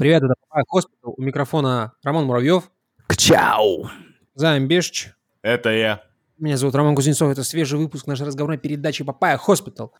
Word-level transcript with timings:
Привет, 0.00 0.22
это 0.22 0.32
Папа 0.48 0.64
Хоспитал. 0.66 1.12
У 1.14 1.20
микрофона 1.20 1.92
Роман 2.02 2.24
Муравьев. 2.24 2.70
Кчау! 3.06 3.90
Займ 4.34 4.66
Бешч. 4.66 5.10
Это 5.42 5.68
я. 5.68 6.02
Меня 6.38 6.56
зовут 6.56 6.74
Роман 6.74 6.94
Кузнецов. 6.94 7.30
Это 7.30 7.44
свежий 7.44 7.78
выпуск 7.78 8.06
нашей 8.06 8.26
разговорной 8.26 8.56
передачи 8.56 9.04
Папая 9.04 9.36
Хоспитал. 9.36 9.92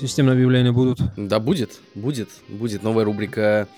Системные 0.00 0.32
объявления 0.32 0.72
будут. 0.72 1.00
Да, 1.18 1.40
будет, 1.40 1.78
будет, 1.94 2.30
будет 2.48 2.82
новая 2.82 3.04
рубрика 3.04 3.68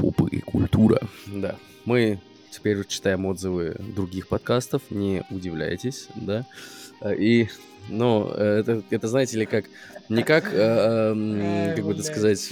«Попы 0.00 0.28
и 0.30 0.40
культура». 0.40 1.00
Да, 1.26 1.56
мы 1.84 2.20
теперь 2.50 2.84
читаем 2.86 3.26
отзывы 3.26 3.76
других 3.78 4.28
подкастов, 4.28 4.82
не 4.90 5.22
удивляйтесь, 5.30 6.08
да. 6.14 6.46
И, 7.16 7.48
ну, 7.88 8.28
это, 8.28 8.82
это 8.90 9.08
знаете 9.08 9.38
ли, 9.38 9.46
как, 9.46 9.66
не 10.08 10.22
как, 10.22 10.52
э, 10.52 10.56
эм, 10.56 11.74
как 11.76 11.84
бы 11.84 11.92
это 11.92 12.02
сказать, 12.02 12.50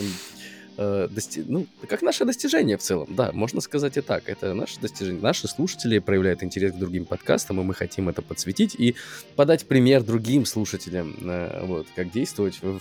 э, 0.77 1.09
дости- 1.10 1.45
ну, 1.46 1.66
как 1.88 2.02
наше 2.02 2.24
достижение 2.24 2.77
в 2.77 2.82
целом, 2.82 3.09
да, 3.14 3.32
можно 3.32 3.60
сказать 3.60 3.96
и 3.96 4.01
так. 4.01 4.28
Это 4.28 4.54
наше 4.54 4.80
достижение. 4.80 5.23
Наши 5.23 5.48
слушатели 5.48 5.98
проявляют 5.98 6.42
интерес 6.42 6.73
к 6.73 6.76
другим 6.76 7.04
подкастам, 7.04 7.60
и 7.60 7.65
мы 7.65 7.74
хотим 7.74 8.09
это 8.09 8.23
подсветить 8.23 8.74
и 8.78 8.95
подать 9.34 9.66
пример 9.66 10.02
другим 10.02 10.46
слушателям, 10.46 11.16
э, 11.23 11.65
вот, 11.65 11.87
как 11.95 12.10
действовать 12.10 12.60
в, 12.62 12.80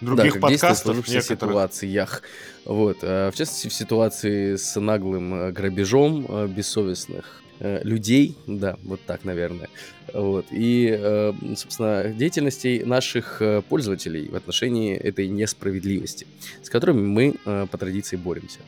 Других 0.00 0.24
да, 0.24 0.30
как 0.30 0.36
в 0.36 0.40
подкастов 0.40 0.84
сложившихся 0.84 1.32
некоторых. 1.32 1.52
ситуациях. 1.52 2.22
Вот, 2.64 2.98
э, 3.02 3.30
в 3.30 3.36
частности, 3.36 3.68
в 3.68 3.72
ситуации 3.72 4.56
с 4.56 4.78
наглым 4.78 5.34
э, 5.34 5.52
грабежом 5.52 6.26
э, 6.28 6.46
бессовестных 6.48 7.42
людей, 7.58 8.36
да, 8.46 8.76
вот 8.82 9.00
так, 9.06 9.24
наверное. 9.24 9.70
Вот. 10.12 10.44
И, 10.50 11.32
собственно, 11.56 12.12
деятельностей 12.12 12.84
наших 12.84 13.40
пользователей 13.70 14.28
в 14.28 14.36
отношении 14.36 14.94
этой 14.94 15.26
несправедливости, 15.26 16.26
с 16.62 16.68
которыми 16.68 17.00
мы 17.00 17.66
по 17.66 17.78
традиции 17.78 18.16
боремся. 18.16 18.58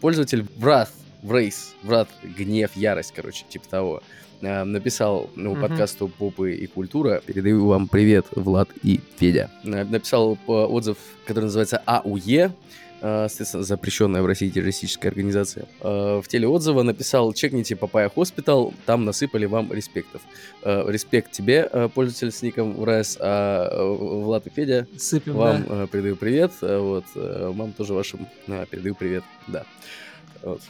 Пользователь 0.00 0.46
Wrath, 0.58 0.88
Wraith, 1.22 1.74
Wrath, 1.82 2.08
гнев, 2.22 2.70
ярость, 2.76 3.12
короче, 3.14 3.44
типа 3.46 3.68
того, 3.68 4.02
э, 4.40 4.64
написал 4.64 5.30
ну, 5.36 5.54
подкасту 5.54 6.08
«Попы 6.08 6.54
и 6.54 6.66
культура». 6.66 7.22
Передаю 7.24 7.66
вам 7.66 7.88
привет, 7.88 8.26
Влад 8.32 8.68
и 8.82 9.00
Федя. 9.18 9.50
Э, 9.64 9.84
Написал 9.84 10.34
э, 10.34 10.50
отзыв, 10.50 10.96
который 11.24 11.44
называется 11.44 11.82
АУЕ, 11.84 12.52
соответственно, 13.00 13.64
запрещенная 13.64 14.20
в 14.20 14.26
России 14.26 14.50
террористическая 14.50 15.10
организация. 15.10 15.64
В 15.80 16.22
теле 16.28 16.46
отзыва 16.46 16.82
написал 16.82 17.32
«Чекните 17.32 17.74
Papaya 17.74 18.10
Hospital, 18.10 18.74
там 18.84 19.06
насыпали 19.06 19.46
вам 19.46 19.72
респектов». 19.72 20.20
Респект 20.62 21.32
тебе, 21.32 21.88
пользователь 21.94 22.30
с 22.30 22.42
ником 22.42 22.74
ВРС, 22.74 23.16
а 23.18 23.94
Влад 23.94 24.46
и 24.48 24.50
Федя, 24.50 24.86
Сыпем, 24.98 25.32
вам 25.32 25.64
да. 25.66 25.86
передаю 25.86 26.16
привет, 26.16 26.52
вот, 26.60 27.06
вам 27.14 27.72
тоже 27.72 27.94
вашим 27.94 28.28
передаю 28.70 28.94
привет, 28.94 29.24
да. 29.46 29.64
Вот. 30.42 30.60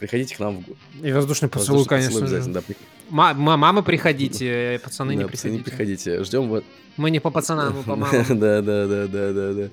Приходите 0.00 0.34
к 0.34 0.38
нам 0.38 0.64
в. 0.64 1.06
И 1.06 1.12
воздушный 1.12 1.50
поцелуй, 1.50 1.84
конечно 1.84 2.26
же. 2.26 2.42
да, 2.44 2.62
мамы 3.10 3.82
приходите, 3.82 4.76
э, 4.76 4.78
пацаны 4.78 5.12
не 5.14 5.24
да, 5.24 5.28
пацаны, 5.28 5.58
приходите. 5.58 6.10
приходите. 6.10 6.24
Ждем 6.24 6.48
вот. 6.48 6.64
Мы 6.96 7.10
не 7.10 7.20
по 7.20 7.30
пацанам, 7.30 7.76
мы 7.76 7.82
по 7.82 7.96
мамам. 7.96 8.24
Да, 8.28 8.62
да, 8.62 8.86
да, 8.86 9.06
да, 9.06 9.32
да, 9.32 9.52
да. 9.52 9.68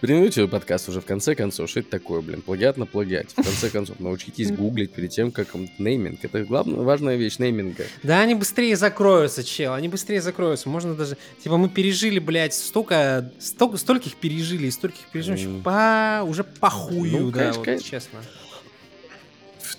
Переименуйте 0.00 0.46
подкаст 0.46 0.88
уже 0.88 1.00
в 1.00 1.04
конце 1.04 1.34
концов. 1.34 1.68
Что 1.68 1.80
это 1.80 1.90
такое, 1.90 2.20
блин? 2.20 2.42
Плагиат 2.42 2.76
на 2.76 2.86
плагиате. 2.86 3.30
В 3.36 3.42
конце 3.42 3.70
концов, 3.70 3.98
научитесь 3.98 4.50
гуглить 4.56 4.92
перед 4.92 5.10
тем, 5.10 5.32
как 5.32 5.48
нейминг. 5.78 6.24
Это 6.24 6.44
главная, 6.44 6.80
важная 6.80 7.16
вещь 7.16 7.38
нейминга. 7.38 7.84
Да, 8.04 8.20
они 8.20 8.36
быстрее 8.36 8.76
закроются, 8.76 9.42
чел, 9.42 9.74
они 9.74 9.88
быстрее 9.88 10.22
закроются. 10.22 10.68
Можно 10.68 10.94
даже... 10.94 11.16
Типа 11.42 11.56
мы 11.56 11.68
пережили, 11.68 12.20
блядь, 12.20 12.54
столько... 12.54 13.32
столько 13.40 13.78
стольких 13.78 14.14
пережили 14.14 14.68
и 14.68 14.70
стольких 14.70 15.06
по... 15.64 16.22
уже 16.24 16.44
похую, 16.44 17.10
Ну, 17.10 17.30
да, 17.32 17.52
вот 17.52 17.82
честно. 17.82 18.20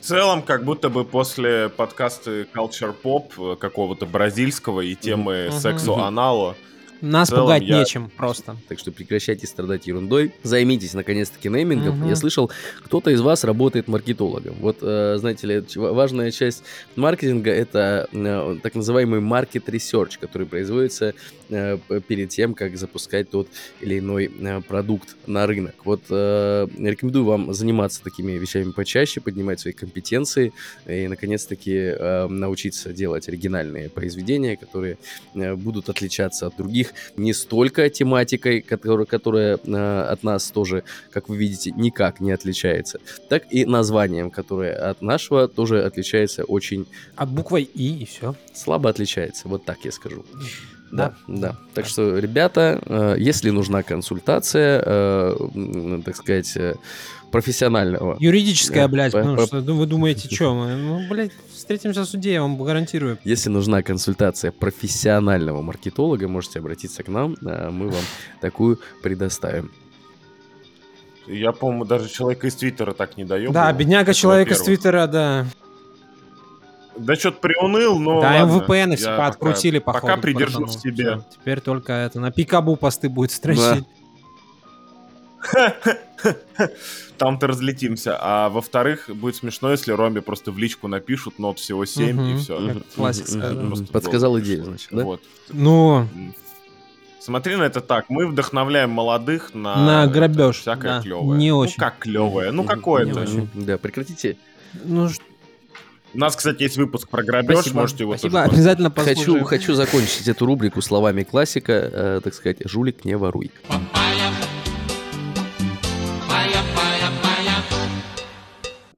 В 0.04 0.06
целом, 0.06 0.42
как 0.42 0.66
будто 0.66 0.90
бы 0.90 1.06
после 1.06 1.70
подкаста 1.70 2.42
Culture 2.54 2.94
Pop 3.02 3.56
какого-то 3.56 4.06
бразильского 4.06 4.82
и 4.82 4.96
темы 4.96 5.48
Мгм. 5.48 5.58
сексу 5.58 5.96
анало, 5.96 6.58
Нас 7.04 7.28
целом 7.28 7.44
пугать 7.44 7.64
я- 7.64 7.80
нечем 7.80 8.10
просто. 8.16 8.56
Так 8.70 8.80
что 8.80 8.94
прекращайте 8.94 9.46
страдать 9.46 9.88
ерундой. 9.88 10.32
Займитесь, 10.42 10.94
наконец-таки, 10.94 11.50
неймингом. 11.50 11.98
Мгм. 12.00 12.08
Я 12.08 12.16
слышал, 12.16 12.50
кто-то 12.82 13.12
из 13.12 13.20
вас 13.20 13.44
работает 13.44 13.90
маркетологом. 13.90 14.56
Вот, 14.62 14.78
э, 14.82 15.18
знаете 15.20 15.48
ли, 15.48 15.64
важная 15.76 16.32
часть 16.32 16.64
маркетинга— 16.96 17.52
это 17.52 18.08
э, 18.14 18.58
так 18.64 18.76
называемый 18.76 19.20
market 19.20 19.66
research, 19.66 20.12
который 20.18 20.48
производится 20.48 21.14
э, 21.50 21.78
перед 22.08 22.30
тем, 22.30 22.54
как 22.54 22.78
запускать 22.78 23.30
тот 23.30 23.50
или 23.82 24.00
иной 24.00 24.32
продукт 24.66 25.18
на 25.28 25.46
рынок. 25.46 25.76
Вот 25.84 26.04
рекомендую 26.10 27.26
вам 27.26 27.54
заниматься 27.54 28.02
такими 28.02 28.32
вещами 28.34 28.72
почаще, 28.72 29.20
поднимать 29.20 29.60
свои 29.60 29.74
компетенции 29.74 30.54
и, 30.88 31.08
наконец-таки, 31.10 31.96
научиться 32.30 32.94
делать 32.94 33.28
оригинальные 33.28 33.90
произведения, 33.90 34.56
которые 34.56 34.98
будут 35.34 35.90
отличаться 35.90 36.48
от 36.48 36.56
других 36.56 36.93
не 37.18 37.34
столько 37.34 37.90
тематикой, 37.90 38.62
которая, 38.62 39.06
которая 39.06 39.60
э, 39.64 40.02
от 40.12 40.24
нас 40.24 40.52
тоже, 40.52 40.84
как 41.12 41.30
вы 41.30 41.38
видите, 41.38 41.72
никак 41.72 42.20
не 42.20 42.32
отличается, 42.32 43.00
так 43.30 43.44
и 43.52 43.66
названием, 43.66 44.32
которое 44.32 44.74
от 44.76 45.02
нашего 45.02 45.48
тоже 45.48 45.84
отличается 45.84 46.44
очень 46.44 46.86
От 47.16 47.30
буквой 47.30 47.64
И 47.64 48.04
и 48.04 48.06
все. 48.06 48.36
слабо 48.54 48.90
отличается, 48.90 49.48
вот 49.48 49.66
так 49.66 49.78
я 49.84 49.92
скажу. 49.92 50.26
Да. 50.34 50.46
Да, 50.92 51.16
да. 51.28 51.58
Так 51.74 51.88
что, 51.88 52.20
ребята, 52.20 52.80
э, 52.86 53.16
если 53.18 53.50
нужна 53.50 53.82
консультация, 53.82 54.84
э, 54.86 55.36
так 56.06 56.16
сказать, 56.16 56.56
э, 56.56 56.76
профессионального 57.32 58.16
Юридическая, 58.20 58.88
блядь, 58.88 59.12
по- 59.12 59.18
потому 59.20 59.38
по- 59.38 59.46
что 59.48 59.62
ну, 59.62 59.76
вы 59.78 59.86
думаете, 59.88 60.30
что 60.34 60.54
мы? 60.56 60.76
Ну, 60.76 61.08
блядь, 61.10 61.32
встретимся 61.64 62.02
в 62.02 62.06
суде, 62.06 62.34
я 62.34 62.42
вам 62.42 62.62
гарантирую. 62.62 63.18
Если 63.24 63.50
нужна 63.50 63.82
консультация 63.82 64.52
профессионального 64.52 65.62
маркетолога, 65.62 66.28
можете 66.28 66.60
обратиться 66.60 67.04
к 67.04 67.08
нам, 67.08 67.36
э, 67.42 67.70
мы 67.70 67.88
вам 67.88 68.04
такую 68.42 68.80
предоставим. 69.02 69.72
я, 71.26 71.54
по-моему, 71.54 71.86
даже 71.86 72.10
человека 72.10 72.48
из 72.48 72.56
Твиттера 72.56 72.92
так 72.94 73.16
не 73.18 73.24
даем. 73.24 73.54
Да, 73.54 73.72
бедняга 73.72 74.12
Это 74.12 74.20
человек 74.20 74.52
из. 74.52 74.62
Твиттера, 74.62 75.08
да. 75.08 75.46
Да 76.98 77.16
что-то 77.16 77.40
приуныл, 77.40 77.98
но 77.98 78.22
да, 78.22 78.44
ладно. 78.46 78.66
VPN 78.68 78.96
все 78.98 79.06
пока- 79.06 79.18
пооткрутили, 79.18 79.80
походу. 79.80 80.08
Пока 80.08 80.22
придержу 80.22 80.66
в 80.66 80.74
себе. 80.74 81.12
Всё, 81.18 81.26
Теперь 81.32 81.62
только 81.62 81.94
это, 81.94 82.20
на 82.20 82.32
пикабу 82.32 82.76
посты 82.76 83.10
будет 83.10 83.32
строчить. 83.32 83.86
Там-то 87.18 87.48
разлетимся. 87.48 88.18
А 88.20 88.50
во-вторых, 88.50 89.10
будет 89.14 89.36
смешно, 89.36 89.72
если 89.72 89.92
Ромбе 89.92 90.22
просто 90.22 90.52
в 90.52 90.58
личку 90.58 90.88
напишут 90.88 91.40
нот 91.40 91.60
всего 91.60 91.86
7 91.86 92.16
Мгм. 92.16 92.36
и 92.36 92.38
все. 92.40 92.82
Классика, 92.96 93.56
Подсказал 93.92 94.40
идею, 94.40 94.66
значит, 94.66 94.88
да? 94.92 95.04
Вот. 95.04 95.22
Ну, 95.50 96.08
Смотри 97.20 97.56
на 97.56 97.64
это 97.64 97.80
так. 97.80 98.10
Мы 98.10 98.28
вдохновляем 98.28 98.90
молодых 98.90 99.54
на, 99.54 99.76
На 99.78 100.04
это, 100.04 100.14
грабеж, 100.14 100.58
всякое 100.60 100.98
да. 100.98 101.02
клевое. 101.02 101.40
Не 101.40 101.52
ну, 101.52 101.58
очень. 101.60 101.78
как 101.78 102.00
клевое? 102.00 102.52
Ну, 102.52 102.66
какое-то. 102.66 103.26
Да, 103.54 103.78
прекратите. 103.78 104.36
ну, 104.84 105.08
У 106.14 106.18
нас, 106.18 106.36
кстати, 106.36 106.64
есть 106.64 106.76
выпуск 106.76 107.08
про 107.08 107.24
грабеж, 107.24 107.60
спасибо. 107.60 107.80
можете 107.80 108.04
его 108.04 108.18
Спасибо, 108.18 108.42
тоже 108.44 108.54
обязательно 108.56 108.90
Хочу, 108.92 109.06
послушаем. 109.16 109.46
хочу 109.46 109.74
закончить 109.74 110.28
эту 110.28 110.46
рубрику 110.46 110.82
словами 110.82 111.24
классика, 111.24 111.72
э, 111.72 112.22
так 112.22 112.34
сказать, 112.34 112.58
«Жулик, 112.66 113.06
не 113.06 113.16
воруй». 113.16 113.52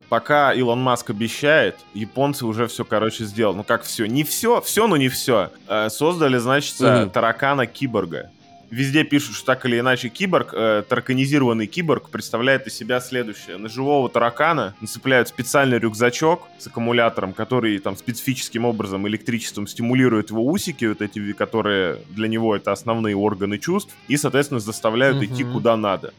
Пока 0.10 0.54
Илон 0.54 0.80
Маск 0.81 1.10
обещает, 1.10 1.75
японцы 1.94 2.46
уже 2.46 2.68
все, 2.68 2.86
короче, 2.86 3.25
сделали. 3.25 3.57
Ну 3.57 3.63
как 3.63 3.84
все? 3.84 4.06
Не 4.06 4.24
все, 4.24 4.62
все, 4.62 4.88
но 4.88 4.98
не 4.98 5.10
все. 5.10 5.50
создали, 5.90 6.38
значит, 6.38 6.80
Мгм. 6.80 7.10
таракана-киборга. 7.10 8.30
Везде 8.72 9.04
пишут, 9.04 9.36
что 9.36 9.46
так 9.46 9.66
или 9.68 9.80
иначе 9.80 10.10
киборг, 10.10 10.50
э, 10.54 10.84
тараканизированный 10.90 11.68
киборг 11.68 12.10
представляет 12.10 12.66
из 12.68 12.75
себя 12.75 13.00
следующее. 13.00 13.57
На 13.57 13.69
живого 13.69 14.10
таракана 14.10 14.74
нацепляют 14.81 15.28
специальный 15.28 15.78
рюкзачок 15.78 16.42
с 16.60 16.68
аккумулятором, 16.68 17.34
который 17.34 17.78
там 17.80 17.96
специфическим 17.96 18.66
образом 18.66 19.07
электричеством 19.07 19.68
стимулирует 19.68 20.31
его 20.31 20.46
усики, 20.46 20.86
вот 20.86 21.02
эти, 21.02 21.34
которые 21.34 22.00
для 22.10 22.28
него 22.28 22.56
это 22.56 22.72
основные 22.72 23.16
органы 23.16 23.60
чувств, 23.60 23.94
и, 24.07 24.18
соответственно, 24.18 24.60
заставляют 24.60 25.18
Мгм. 25.18 25.25
идти 25.25 25.44
куда 25.44 25.78
надо 25.78 26.12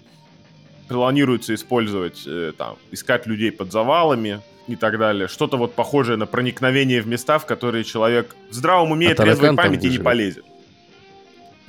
планируется 0.89 1.55
использовать, 1.55 2.23
э, 2.27 2.53
там, 2.57 2.77
искать 2.91 3.27
людей 3.27 3.53
под 3.53 3.73
завалами 3.73 4.41
и 4.69 4.77
так 4.77 4.99
далее. 4.99 5.29
Что-то 5.29 5.57
вот 5.57 5.75
похожее 5.75 6.17
на 6.17 6.27
проникновение 6.27 7.01
в 7.01 7.07
места, 7.07 7.39
в 7.39 7.47
которые 7.47 7.85
человек 7.85 8.35
в 8.51 8.55
здравом 8.55 8.93
уме 8.93 9.13
А 9.13 9.15
трезвой 9.15 9.55
памяти 9.55 9.87
не 9.87 9.99
полезет. 9.99 10.45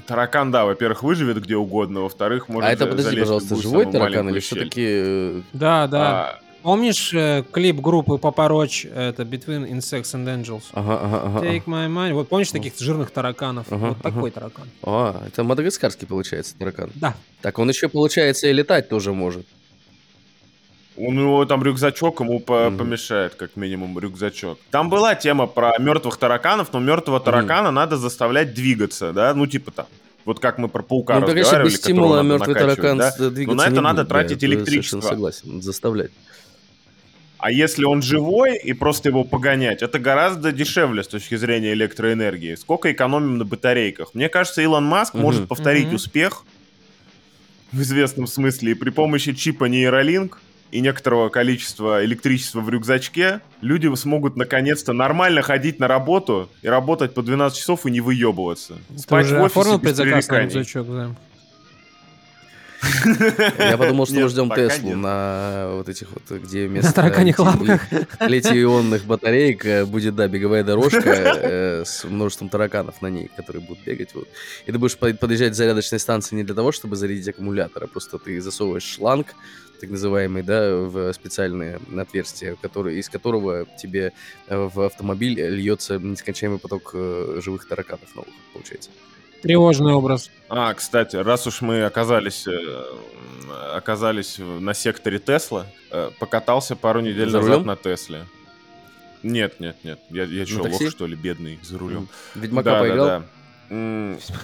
таракан, 0.06 0.52
да, 0.52 0.66
во-первых, 0.66 1.04
выживет 1.04 1.42
где 1.42 1.56
угодно, 1.56 2.02
во-вторых, 2.02 2.48
может 2.48 2.70
А 2.70 2.74
это, 2.74 2.86
за- 2.86 2.92
подожди, 2.92 3.20
пожалуйста, 3.20 3.56
живой 3.56 3.92
таракан 3.92 4.30
или 4.30 4.40
все-таки... 4.40 5.44
Да, 5.54 5.88
да. 5.88 6.00
А, 6.00 6.40
Помнишь 6.68 7.14
э, 7.14 7.46
клип 7.50 7.78
группы 7.78 8.18
Папа 8.18 8.50
Роч, 8.50 8.84
это 8.84 9.24
Between 9.24 9.72
Insects 9.72 10.14
and 10.16 10.26
Angels? 10.26 10.64
Ага, 10.74 11.00
ага, 11.02 11.22
ага. 11.24 11.46
Take 11.48 11.64
my 11.64 11.88
money. 11.88 12.12
Вот 12.12 12.28
помнишь 12.28 12.52
таких 12.52 12.78
жирных 12.78 13.10
тараканов? 13.12 13.68
Ага, 13.70 13.88
вот 13.88 13.98
ага. 14.02 14.12
такой 14.12 14.32
таракан. 14.32 14.66
А, 14.84 15.24
это 15.26 15.46
мадагаскарский, 15.46 16.06
получается, 16.06 16.58
таракан. 16.58 16.92
Да. 16.96 17.16
Так 17.42 17.58
он 17.60 17.70
еще, 17.70 17.88
получается, 17.88 18.50
и 18.50 18.52
летать 18.52 18.90
тоже 18.90 19.14
может. 19.14 19.46
У 20.98 21.14
него 21.14 21.46
там 21.46 21.64
рюкзачок 21.64 22.20
ему 22.20 22.42
по- 22.42 22.70
Мгм. 22.70 22.80
помешает, 22.80 23.36
как 23.36 23.56
минимум, 23.56 23.98
рюкзачок. 23.98 24.60
Там 24.70 24.90
была 24.90 25.16
тема 25.16 25.48
про 25.48 25.72
мертвых 25.80 26.18
тараканов, 26.18 26.74
но 26.74 26.80
мертвого 26.80 27.22
таракана 27.22 27.72
надо 27.72 27.96
заставлять 27.96 28.54
двигаться, 28.54 29.14
да, 29.14 29.34
ну 29.34 29.48
типа 29.48 29.72
там. 29.72 29.86
Вот 30.26 30.42
как 30.42 30.58
мы 30.58 30.68
про 30.68 30.84
паука 30.84 31.22
ну, 31.22 31.28
конечно, 31.28 31.60
разговаривали, 31.60 31.72
без 31.72 31.80
которого 31.80 32.08
стимула 32.08 32.22
мертвый 32.24 32.56
таракан 32.56 32.98
да? 32.98 33.12
двигаться 33.30 33.48
Но 33.48 33.54
на 33.54 33.62
это 33.62 33.72
не 33.72 33.80
надо 33.80 34.02
будет, 34.02 34.10
да, 34.10 34.16
тратить 34.16 34.42
я 34.42 34.50
электричество. 34.50 35.00
совершенно 35.00 35.32
согласен, 35.32 35.62
заставлять. 35.62 36.12
А 37.40 37.52
если 37.52 37.86
он 37.86 38.02
живой 38.02 38.58
и 38.58 38.74
просто 38.74 39.10
его 39.10 39.24
погонять, 39.24 39.84
это 39.84 40.00
гораздо 40.00 40.52
дешевле 40.52 41.04
с 41.04 41.08
точки 41.08 41.36
зрения 41.36 41.74
электроэнергии. 41.74 42.56
Сколько 42.56 42.92
экономим 42.92 43.38
на 43.38 43.46
батарейках? 43.46 44.16
Мне 44.16 44.28
кажется, 44.28 44.62
Илон 44.62 44.86
Маск 44.86 45.14
Мгм. 45.14 45.24
может 45.24 45.48
повторить 45.48 45.88
Мгм. 45.88 45.96
успех 45.96 46.44
в 47.72 47.82
известном 47.82 48.28
смысле 48.28 48.72
и 48.72 48.76
при 48.76 48.90
помощи 48.90 49.34
чипа 49.34 49.66
нейролинк 49.66 50.40
и 50.72 50.80
некоторого 50.80 51.30
количества 51.30 52.04
электричества 52.04 52.60
в 52.60 52.70
рюкзачке 52.70 53.42
люди 53.62 53.94
смогут 53.96 54.36
наконец-то 54.36 54.94
нормально 54.94 55.42
ходить 55.42 55.80
на 55.80 55.88
работу 55.88 56.50
и 56.62 56.68
работать 56.68 57.14
по 57.14 57.22
12 57.22 57.58
часов 57.58 57.86
и 57.86 57.92
не 57.92 58.02
выебываться. 58.02 58.76
Ты 58.90 59.00
Спать 59.00 59.26
уже 59.26 59.38
в 59.38 59.42
офисе 59.44 59.60
оформил 59.60 59.78
без 59.80 59.96
предзаказ 59.96 60.28
на 60.28 60.40
рюкзачок, 60.42 60.88
да? 60.88 61.16
Я 63.60 63.78
подумал, 63.78 64.06
что 64.06 64.16
мы 64.16 64.30
ждем 64.30 64.50
Теслу 64.50 64.96
на 64.96 65.70
вот 65.74 65.90
этих 65.90 66.08
вот, 66.12 66.40
где 66.42 66.68
вместо 66.68 66.88
На 66.90 66.94
тараканьих 66.94 67.40
лапках. 67.40 67.82
литий-ионных 68.22 69.06
батареек 69.06 69.66
э, 69.66 69.86
будет, 69.86 70.16
да, 70.16 70.28
беговая 70.28 70.64
дорожка 70.64 71.00
э, 71.10 71.84
с 71.86 72.04
множеством 72.06 72.50
тараканов 72.50 73.02
на 73.02 73.08
ней, 73.08 73.30
которые 73.36 73.64
будут 73.64 73.84
бегать. 73.84 74.14
Вот. 74.14 74.28
И 74.66 74.72
ты 74.72 74.78
будешь 74.78 74.98
под- 74.98 75.20
подъезжать 75.20 75.52
к 75.54 75.56
зарядочной 75.56 76.00
станции 76.00 76.36
не 76.36 76.44
для 76.44 76.56
того, 76.56 76.72
чтобы 76.72 76.96
зарядить 76.96 77.28
аккумулятор, 77.28 77.84
а 77.84 77.88
просто 77.88 78.18
ты 78.18 78.40
засовываешь 78.42 78.84
шланг, 78.84 79.28
так 79.80 79.90
называемый, 79.92 80.42
да, 80.42 80.76
в 80.76 81.14
специальное 81.14 81.80
отверстие, 81.96 82.56
который, 82.62 82.98
из 82.98 83.10
которого 83.10 83.66
тебе 83.82 84.14
э, 84.48 84.70
в 84.74 84.82
автомобиль 84.82 85.40
льется 85.40 86.00
нескончаемый 86.00 86.60
поток 86.60 86.92
живых 86.94 87.68
тараканов 87.68 88.16
новых, 88.16 88.34
получается. 88.54 88.90
Тревожный 89.42 89.94
образ. 89.94 90.32
А, 90.50 90.74
кстати, 90.74 91.16
раз 91.16 91.46
уж 91.48 91.62
мы 91.62 91.84
оказались, 91.84 92.48
э, 92.48 92.84
оказались 93.74 94.38
на 94.40 94.74
секторе 94.74 95.20
Тесла, 95.20 95.68
э, 95.92 96.12
покатался 96.20 96.76
пару 96.76 97.02
недель 97.02 97.30
За 97.30 97.38
назад 97.38 97.54
рулем? 97.56 97.68
на 97.68 97.76
Тесле. 97.76 98.26
Нет, 99.24 99.60
нет, 99.60 99.78
нет. 99.84 100.00
Я, 100.10 100.24
я 100.24 100.46
что, 100.46 100.64
такси? 100.64 100.86
лох, 100.86 100.92
что 100.92 101.06
ли, 101.08 101.16
бедный, 101.16 101.60
за 101.62 101.78
рулем? 101.78 102.08
Ведьмака 102.36 102.72
да, 102.72 102.80
поиграл? 102.80 103.06
да, 103.06 103.20
да. 103.20 103.26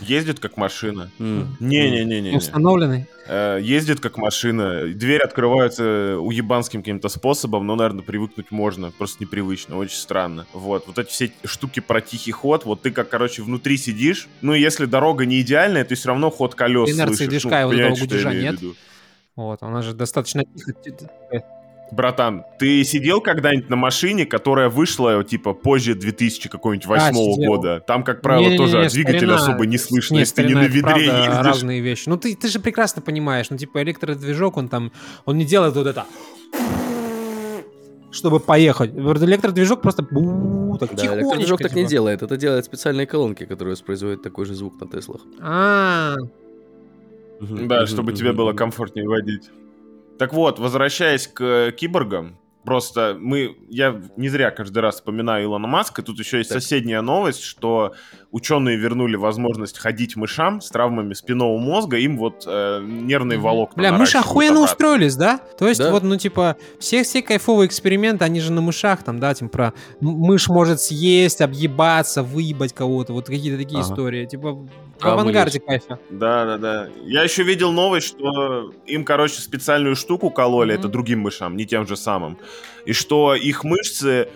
Ездит 0.02 0.40
как 0.40 0.58
машина. 0.58 1.10
Не-не-не-не. 1.20 2.36
Установленный. 2.36 3.08
Э, 3.28 3.60
Ездит 3.62 4.00
как 4.00 4.18
машина. 4.18 4.88
Дверь 4.88 5.22
открывается 5.22 6.18
уебанским 6.20 6.82
каким-то 6.82 7.10
способом, 7.10 7.66
но, 7.66 7.76
наверное, 7.76 8.04
привыкнуть 8.04 8.52
можно. 8.52 8.92
Просто 8.92 9.24
непривычно, 9.24 9.78
очень 9.78 9.96
странно. 9.96 10.46
Вот. 10.54 10.88
Вот 10.88 11.00
эти 11.00 11.10
все 11.10 11.32
штуки 11.46 11.80
про 11.80 12.02
тихий 12.02 12.32
ход. 12.32 12.66
Вот 12.66 12.82
ты 12.82 12.92
как, 12.92 13.10
короче, 13.10 13.44
внутри 13.44 13.78
сидишь. 13.78 14.28
Ну, 14.42 14.54
если 14.54 14.86
дорога 14.86 15.26
не 15.26 15.42
идеальная, 15.42 15.86
ты 15.86 15.96
все 15.96 16.10
равно 16.10 16.30
ход 16.30 16.56
колес 16.56 16.90
Инерции 16.90 17.26
слышишь. 17.26 17.30
движка 17.30 17.62
и 17.62 17.64
ну, 17.64 17.70
вот 17.70 17.80
этого 17.80 18.00
гудежа 18.00 18.34
нет? 18.34 18.60
Вот, 19.36 19.64
она 19.64 19.82
же 19.82 19.94
достаточно 19.94 20.44
тихо. 20.44 20.74
Братан, 21.94 22.44
ты 22.60 22.84
сидел 22.84 23.22
когда-нибудь 23.22 23.70
на 23.70 23.76
машине, 23.76 24.26
которая 24.26 24.70
вышла, 24.70 25.24
типа, 25.24 25.54
позже 25.54 25.96
2000 25.96 26.50
какого-нибудь 26.50 26.86
восьмого 26.88 27.34
сидел. 27.36 27.48
года? 27.52 27.84
Там, 27.86 28.04
как 28.04 28.22
правило, 28.22 28.44
Не-не-не, 28.44 28.58
тоже 28.58 28.86
от 28.86 28.92
двигателя 28.92 29.20
старина- 29.20 29.36
особо 29.36 29.66
не 29.66 29.78
слышно, 29.78 30.16
Нет, 30.16 30.22
если 30.22 30.36
ты 30.36 30.42
не 30.44 30.50
старина, 30.50 30.62
на 30.62 30.66
ведре 30.68 30.82
правда 30.82 31.04
ездишь. 31.04 31.46
разные 31.46 31.82
вещи. 31.82 32.10
Ну, 32.10 32.18
ты, 32.18 32.36
ты 32.36 32.48
же 32.48 32.60
прекрасно 32.60 33.02
понимаешь, 33.02 33.50
ну, 33.50 33.58
типа, 33.58 33.82
электродвижок, 33.84 34.58
он 34.58 34.70
там, 34.70 34.92
он 35.26 35.38
не 35.38 35.46
делает 35.46 35.76
вот 35.76 35.88
это 35.88 36.06
чтобы 38.12 38.40
поехать. 38.40 38.92
Электродвижок 38.94 39.82
просто 39.82 40.04
бу, 40.04 40.78
так 40.80 40.94
Да, 40.96 41.16
электродвижок 41.16 41.60
так 41.60 41.72
не 41.74 41.82
типа. 41.82 41.90
делает. 41.90 42.22
Это 42.22 42.38
делают 42.38 42.64
специальные 42.66 43.08
колонки, 43.08 43.46
которые 43.46 43.72
воспроизводят 43.74 44.22
такой 44.22 44.46
же 44.46 44.54
звук 44.54 44.80
на 44.80 44.88
Теслах. 44.88 45.22
А, 45.42 46.16
Да, 47.42 47.88
чтобы 47.88 48.14
тебе 48.14 48.32
было 48.34 48.54
комфортнее 48.54 49.08
водить. 49.08 49.50
Так 50.20 50.34
вот, 50.34 50.60
возвращаясь 50.60 51.28
к 51.28 51.42
э, 51.42 51.72
киборгам, 51.72 52.38
просто 52.64 53.18
мы, 53.20 53.58
я 53.68 54.00
не 54.16 54.30
зря 54.30 54.50
каждый 54.52 54.80
раз 54.80 54.96
вспоминаю 54.96 55.46
Илона 55.46 55.68
Маска, 55.68 56.02
тут 56.02 56.18
еще 56.20 56.38
есть 56.38 56.50
Так. 56.50 56.62
соседняя 56.62 57.02
новость, 57.02 57.44
что 57.44 57.94
ученые 58.32 58.78
вернули 58.78 59.16
возможность 59.18 59.78
ходить 59.78 60.16
мышам 60.16 60.62
с 60.62 60.70
травмами 60.70 61.14
спинного 61.14 61.58
мозга, 61.58 61.98
им 61.98 62.18
вот 62.18 62.46
э, 62.48 62.82
нервные 62.82 63.38
волокна 63.38 63.82
Бля, 63.82 63.92
мыши 63.92 64.18
охуенно 64.18 64.60
обратно. 64.60 64.74
устроились, 64.74 65.16
да? 65.18 65.40
То 65.60 65.68
есть 65.68 65.82
Да. 65.82 65.92
вот, 65.92 66.04
ну, 66.04 66.16
типа, 66.18 66.56
все, 66.80 67.04
все 67.04 67.22
кайфовые 67.22 67.68
эксперименты, 67.68 68.24
они 68.24 68.40
же 68.40 68.52
на 68.54 68.62
мышах, 68.62 69.04
там, 69.04 69.20
да, 69.20 69.34
типа, 69.34 69.50
про 69.50 69.66
м- 70.02 70.08
мышь 70.20 70.48
может 70.48 70.80
съесть, 70.80 71.42
объебаться, 71.42 72.24
выебать 72.24 72.74
кого-то, 72.74 73.12
вот 73.14 73.26
какие-то 73.28 73.58
такие 73.62 73.82
Ага. 73.82 73.92
истории. 73.92 74.26
Типа, 74.26 74.58
в 75.04 75.08
авангарде 75.08 75.60
кайфа. 75.60 76.00
Да, 76.10 76.46
да, 76.46 76.58
да. 76.58 76.88
Я 77.04 77.24
еще 77.24 77.44
видел 77.44 77.72
новость, 77.72 78.08
что 78.08 78.72
им, 78.86 79.04
короче, 79.06 79.42
специальную 79.42 79.96
штуку 79.96 80.30
кололи, 80.30 80.72
Мгм. 80.74 80.80
это 80.80 80.88
другим 80.90 81.20
мышам, 81.22 81.56
не 81.58 81.66
тем 81.66 81.88
же 81.88 81.96
самым. 81.98 82.38
И 82.86 82.94
что 82.94 83.36
их 83.36 83.64
мышцы 83.64 84.28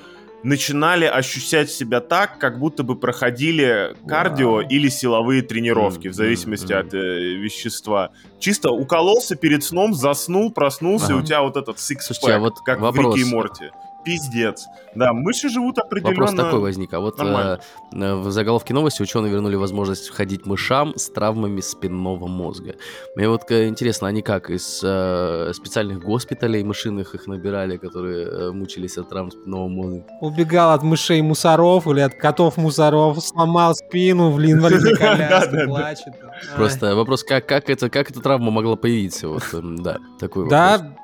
начинали 0.44 1.06
ощущать 1.06 1.70
себя 1.72 2.00
так, 2.00 2.38
как 2.38 2.60
будто 2.60 2.84
бы 2.84 2.96
проходили 2.96 3.96
кардио 4.08 4.52
Вау. 4.54 4.62
или 4.62 4.88
силовые 4.88 5.42
тренировки, 5.42 6.08
Мгм, 6.08 6.14
в 6.14 6.16
зависимости 6.16 6.74
мгм. 6.74 6.88
от 6.88 6.94
э, 6.94 6.98
вещества. 7.34 8.12
Чисто 8.40 8.72
укололся 8.72 9.36
перед 9.36 9.64
сном, 9.64 9.94
заснул, 9.96 10.52
проснулся, 10.52 11.08
и 11.14 11.16
Ага. 11.16 11.24
у 11.24 11.26
тебя 11.26 11.42
вот 11.42 11.58
этот 11.58 11.80
сикспэк, 11.80 12.16
Слушайте, 12.18 12.38
а 12.38 12.40
вот 12.40 12.60
как 12.64 12.80
вопрос. 12.80 13.16
в 13.16 13.18
Рике 13.18 13.28
и 13.28 13.34
Морти. 13.34 13.72
Пиздец. 14.08 14.68
Да, 14.96 15.12
мыши 15.12 15.50
живут 15.50 15.80
определенно... 15.80 16.22
Вопрос 16.22 16.36
такой 16.36 16.60
возник. 16.62 16.94
А 16.94 17.02
вот 17.02 17.20
э, 17.20 17.60
э, 17.92 18.16
в 18.16 18.32
заголовке 18.32 18.74
новости 18.74 19.02
ученые 19.02 19.34
вернули 19.34 19.56
возможность 19.56 20.10
ходить 20.10 20.46
мышам 20.46 20.94
с 20.96 21.10
травмами 21.10 21.60
спинного 21.60 22.26
мозга. 22.26 22.76
Мне 23.18 23.28
вот 23.28 23.52
э, 23.52 23.68
интересно, 23.68 24.08
они 24.08 24.22
как, 24.22 24.50
из 24.50 24.80
э, 24.82 25.52
специальных 25.54 26.00
госпиталей 26.00 26.64
мышиных 26.64 27.16
их 27.16 27.28
набирали, 27.28 27.76
которые 27.76 28.28
э, 28.28 28.52
мучились 28.52 28.98
от 28.98 29.10
травм 29.10 29.30
спинного 29.30 29.68
мозга? 29.68 30.06
Убегал 30.22 30.72
от 30.72 30.84
мышей 30.84 31.22
мусоров 31.22 31.86
или 31.88 32.00
от 32.00 32.16
котов 32.16 32.56
мусоров, 32.56 33.22
сломал 33.22 33.76
спину 33.76 34.32
в 34.32 34.40
инвалидной 34.40 34.96
коляске, 34.98 35.66
плачет. 35.66 36.14
Просто 36.56 36.96
вопрос, 36.96 37.26
как, 37.26 37.46
как, 37.46 37.70
это, 37.70 37.90
как 37.90 38.10
эта 38.10 38.22
травма 38.22 38.52
могла 38.52 38.78
появиться? 38.78 39.28
Вот, 39.28 39.44
да, 39.52 39.98
такой 40.18 40.44
вопрос. 40.44 40.50
Да, 40.50 40.96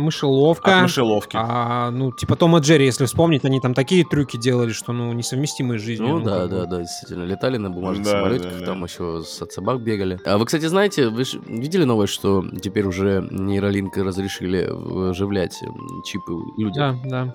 мышеловка. 0.00 0.76
От 0.76 0.82
мышеловки. 0.82 1.36
А, 1.40 1.90
ну, 1.90 2.12
типа 2.12 2.36
Том 2.36 2.56
и 2.56 2.60
Джерри, 2.60 2.84
если 2.84 3.04
вспомнить, 3.06 3.44
они 3.44 3.60
там 3.60 3.74
такие 3.74 4.04
трюки 4.04 4.36
делали, 4.36 4.70
что, 4.72 4.92
ну, 4.92 5.12
несовместимые 5.12 5.78
с 5.78 5.82
жизнью. 5.82 6.08
Ну 6.08 6.20
да, 6.20 6.40
как 6.40 6.50
бы. 6.50 6.56
да, 6.56 6.66
да, 6.66 6.78
действительно. 6.80 7.24
Летали 7.24 7.56
на 7.56 7.70
бумажных 7.70 8.04
Да, 8.04 8.10
самолетиках, 8.12 8.52
да, 8.54 8.58
да. 8.60 8.66
там 8.66 8.84
еще 8.84 9.22
с- 9.24 9.42
от 9.42 9.52
собак 9.52 9.80
бегали. 9.80 10.18
А 10.24 10.38
вы, 10.38 10.46
кстати, 10.46 10.66
знаете, 10.66 11.08
вы 11.08 11.24
ж 11.24 11.34
видели 11.46 11.84
новость, 11.84 12.12
что 12.12 12.44
теперь 12.62 12.86
уже 12.86 13.26
нейролинк 13.30 13.96
разрешили 13.96 14.68
вживлять 14.70 15.58
чипы 16.04 16.32
людям? 16.56 17.00
Да, 17.04 17.24
да. 17.24 17.34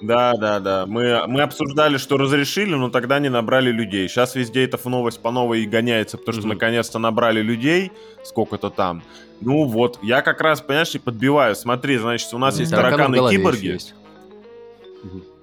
Да, 0.00 0.34
да, 0.34 0.60
да. 0.60 0.86
Мы, 0.86 1.26
мы 1.26 1.42
обсуждали, 1.42 1.96
что 1.96 2.16
разрешили, 2.16 2.74
но 2.74 2.88
тогда 2.90 3.18
не 3.18 3.28
набрали 3.28 3.70
людей. 3.70 4.08
Сейчас 4.08 4.34
везде 4.34 4.64
эта 4.64 4.78
новость 4.88 5.20
по 5.20 5.30
новой 5.30 5.62
и 5.62 5.66
гоняется, 5.66 6.18
потому 6.18 6.34
что 6.34 6.42
Мгм. 6.46 6.54
наконец-то 6.54 6.98
набрали 6.98 7.40
людей, 7.42 7.92
сколько-то 8.24 8.70
там. 8.70 9.02
Ну 9.40 9.64
вот, 9.64 9.98
я 10.02 10.22
как 10.22 10.40
раз, 10.40 10.60
понимаешь, 10.60 10.94
и 10.94 10.98
подбиваю. 10.98 11.54
Смотри, 11.54 11.96
значит, 11.98 12.32
у 12.32 12.38
нас 12.38 12.54
М, 12.56 12.60
есть 12.60 12.70
тараканы 12.72 13.08
в 13.08 13.16
голове 13.16 13.34
еще 13.36 13.42
тараканы-киборги, 13.42 13.72
есть. 13.72 13.94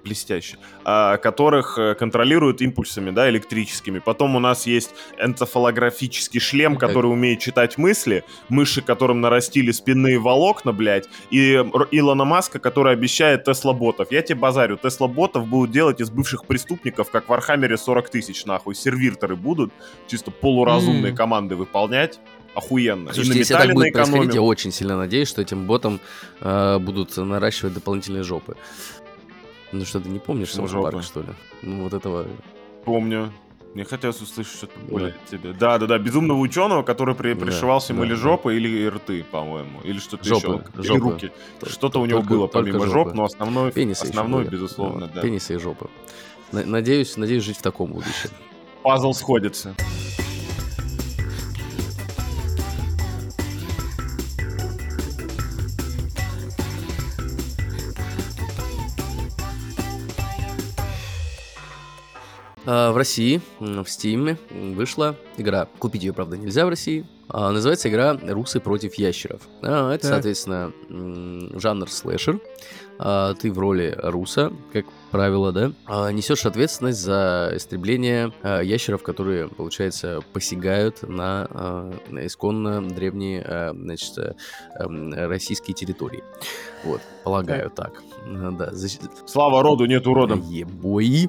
Блестяще, 0.06 0.56
а, 0.84 1.16
которых 1.16 1.78
э, 1.78 1.94
контролируют 1.94 2.60
импульсами, 2.62 3.10
да, 3.10 3.28
электрическими. 3.28 3.98
Потом 3.98 4.36
у 4.36 4.38
нас 4.38 4.66
есть 4.66 4.90
энцефалографический 5.18 6.40
шлем, 6.40 6.76
который 6.76 7.06
умеет 7.06 7.40
читать 7.40 7.76
мысли, 7.76 8.22
мыши, 8.48 8.82
которым 8.82 9.20
нарастили 9.20 9.72
спинные 9.72 10.18
волокна, 10.18 10.72
блядь, 10.72 11.08
и 11.30 11.54
Илона 11.90 12.24
Маска, 12.24 12.58
который 12.58 12.92
обещает 12.92 13.44
Тесла-ботов. 13.44 14.12
Я 14.12 14.22
тебе 14.22 14.38
базарю, 14.38 14.76
Тесла-ботов 14.76 15.46
будут 15.46 15.72
делать 15.72 16.00
из 16.00 16.10
бывших 16.10 16.46
преступников, 16.46 17.10
как 17.10 17.28
в 17.28 17.32
Архамере 17.32 17.76
40 17.76 18.08
тысяч, 18.08 18.44
нахуй. 18.44 18.74
Сервирторы 18.74 19.36
будут 19.36 19.72
чисто 20.06 20.30
полуразумные 20.30 21.10
М. 21.10 21.16
команды 21.16 21.56
выполнять. 21.56 22.20
Охуенно. 22.54 23.12
Слушайте, 23.12 23.34
и 23.34 23.38
если 23.40 23.52
так 23.52 23.70
будет 23.74 23.92
происходить, 23.92 24.34
я 24.34 24.40
очень 24.40 24.72
сильно 24.72 24.96
надеюсь, 24.96 25.28
что 25.28 25.42
этим 25.42 25.66
ботам 25.66 26.00
э, 26.40 26.78
будут 26.78 27.14
наращивать 27.18 27.74
дополнительные 27.74 28.22
жопы. 28.22 28.56
Ну 29.72 29.84
что, 29.84 30.00
ты 30.00 30.08
не 30.08 30.18
помнишь 30.18 30.52
Саус 30.52 30.70
жопы? 30.70 30.92
Парк, 30.92 31.04
что 31.04 31.20
ли? 31.20 31.28
Ну 31.62 31.82
вот 31.84 31.92
этого... 31.94 32.26
Помню. 32.84 33.32
Мне 33.74 33.84
хотелось 33.84 34.20
услышать 34.22 34.54
что-то 34.56 34.78
более 34.88 35.14
тебе. 35.30 35.52
Да, 35.52 35.76
да, 35.78 35.86
да. 35.86 35.98
Безумного 35.98 36.38
ученого, 36.38 36.82
который 36.82 37.14
при, 37.14 37.34
Да, 37.34 37.44
пришивал 37.44 37.80
всем 37.80 37.98
да, 37.98 38.04
или 38.04 38.14
да. 38.14 38.16
жопы, 38.16 38.56
или 38.56 38.86
рты, 38.88 39.22
по-моему. 39.24 39.80
Или 39.84 39.98
что-то 39.98 40.24
Жопы, 40.24 40.46
еще. 40.46 40.62
Или 40.78 40.86
жопы. 40.86 41.00
руки. 41.10 41.32
Т- 41.60 41.68
Что-то 41.68 42.00
у 42.00 42.06
него 42.06 42.20
только- 42.20 42.32
было 42.32 42.46
помимо 42.46 42.86
жопы. 42.86 42.90
жоп, 43.10 43.14
но 43.14 43.24
основной, 43.24 43.72
Пенисы 43.72 44.04
еще 44.04 44.10
основной 44.12 44.44
были. 44.44 44.52
безусловно, 44.54 45.00
Вот, 45.06 45.12
да. 45.14 45.20
Пенисы 45.20 45.54
и 45.54 45.58
жопы. 45.58 45.88
На- 46.52 46.64
Надеюсь, 46.64 47.16
надеюсь 47.18 47.42
жить 47.44 47.58
в 47.58 47.62
таком 47.62 47.92
будущем. 47.92 48.30
Пазл 48.82 49.12
сходится. 49.12 49.74
В 62.66 62.96
России, 62.96 63.40
в 63.60 63.82
Steam 63.82 64.36
вышла 64.74 65.14
игра. 65.36 65.68
Купить 65.78 66.02
ее, 66.02 66.12
правда, 66.12 66.36
нельзя 66.36 66.66
в 66.66 66.68
России. 66.68 67.06
А, 67.28 67.50
Называется 67.52 67.88
игра 67.88 68.16
«Русы 68.28 68.60
против 68.60 68.94
ящеров». 68.94 69.42
А, 69.62 69.92
Это, 69.92 70.02
Так. 70.02 70.12
соответственно, 70.14 70.72
жанр 71.58 71.88
слэшер. 71.90 72.40
А, 72.98 73.34
Ты 73.34 73.52
в 73.52 73.58
роли 73.58 73.96
руса, 74.02 74.52
как 74.72 74.86
правило, 75.10 75.52
да, 75.52 75.72
а, 75.86 76.10
несешь 76.10 76.46
ответственность 76.46 76.98
за 77.00 77.52
истребление 77.54 78.32
а, 78.42 78.60
ящеров, 78.60 79.02
которые, 79.02 79.48
получается, 79.48 80.20
посягают 80.32 81.02
на, 81.02 81.46
а, 81.50 81.92
на 82.08 82.26
исконно 82.26 82.80
древние, 82.88 83.42
а, 83.42 83.72
значит, 83.74 84.16
э, 84.18 84.34
российские 85.26 85.74
территории. 85.74 86.22
Вот, 86.84 87.00
полагаю 87.24 87.70
так. 87.70 88.02
А, 88.24 88.50
Да, 88.52 88.72
Слава 89.26 89.62
роду, 89.62 89.84
нет 89.86 90.06
уродом. 90.06 90.40
Ебой. 90.48 91.28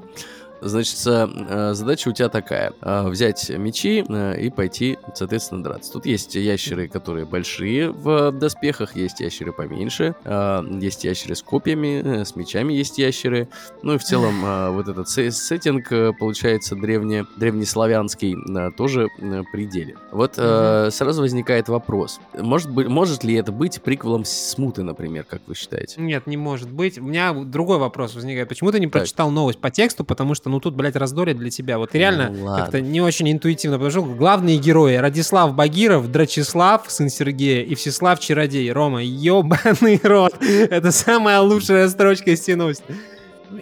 Значит, 0.61 0.97
э, 1.05 1.73
задача 1.73 2.09
у 2.09 2.11
тебя 2.13 2.29
такая. 2.29 2.73
э, 2.81 3.07
Взять 3.09 3.49
мечи 3.49 4.03
э, 4.07 4.39
и 4.39 4.49
пойти, 4.49 4.97
соответственно, 5.15 5.63
драться. 5.63 5.93
Тут 5.93 6.05
есть 6.05 6.35
ящеры, 6.35 6.87
которые 6.87 7.25
большие 7.25 7.91
в 7.91 8.31
доспехах, 8.31 8.95
есть 8.95 9.19
ящеры 9.19 9.53
поменьше, 9.53 10.15
э, 10.23 10.63
есть 10.81 11.03
ящеры 11.03 11.35
с 11.35 11.41
копьями, 11.43 12.01
э, 12.21 12.25
с 12.25 12.35
мечами 12.35 12.73
есть 12.73 12.97
ящеры. 12.97 13.47
Ну 13.83 13.93
и 13.93 13.97
в 13.97 14.03
целом 14.03 14.43
э, 14.45 14.69
вот 14.71 14.87
этот 14.87 15.09
се- 15.09 15.31
сеттинг, 15.31 15.91
э, 15.91 16.11
получается, 16.17 16.75
древне, 16.75 17.25
древнеславянский, 17.37 18.35
э, 18.35 18.71
тоже 18.71 19.09
э, 19.19 19.43
при 19.51 19.65
деле. 19.65 19.95
Вот 20.11 20.33
э, 20.37 20.89
сразу 20.91 21.21
возникает 21.21 21.69
вопрос. 21.69 22.19
Может, 22.37 22.71
быть, 22.71 22.87
может 22.87 23.23
ли 23.23 23.35
это 23.35 23.51
быть 23.51 23.81
приквелом 23.81 24.25
Смуты, 24.25 24.83
например, 24.83 25.23
как 25.23 25.41
вы 25.47 25.55
считаете? 25.55 25.99
Нет, 26.01 26.27
не 26.27 26.37
может 26.37 26.69
быть. 26.71 26.97
У 26.97 27.03
меня 27.03 27.33
другой 27.33 27.77
вопрос 27.77 28.15
возникает. 28.15 28.47
Почему 28.49 28.71
ты 28.71 28.79
не 28.79 28.87
Так. 28.87 28.93
прочитал 29.03 29.29
новость 29.31 29.59
по 29.59 29.69
тексту? 29.71 30.03
Потому 30.03 30.33
что, 30.35 30.46
ну, 30.47 30.59
тут, 30.59 30.75
блядь, 30.75 30.95
раздорят 30.95 31.37
для 31.37 31.49
тебя. 31.49 31.77
Вот 31.77 31.91
ты 31.91 31.99
реально 31.99 32.29
Ну, 32.29 32.55
как-то 32.55 32.81
не 32.81 33.01
очень 33.01 33.31
интуитивно 33.31 33.77
подошел. 33.77 34.03
Главные 34.03 34.57
герои 34.57 34.95
Радислав 34.95 35.53
Багиров, 35.55 36.11
Драчеслав, 36.11 36.85
сын 36.87 37.09
Сергея, 37.09 37.63
и 37.63 37.75
Всеслав 37.75 38.19
Чародей. 38.19 38.71
Рома, 38.71 39.03
ебаный 39.03 39.99
рот. 40.03 40.35
Это 40.41 40.91
самая 40.91 41.39
лучшая 41.41 41.87
строчка 41.89 42.31
из. 42.31 42.81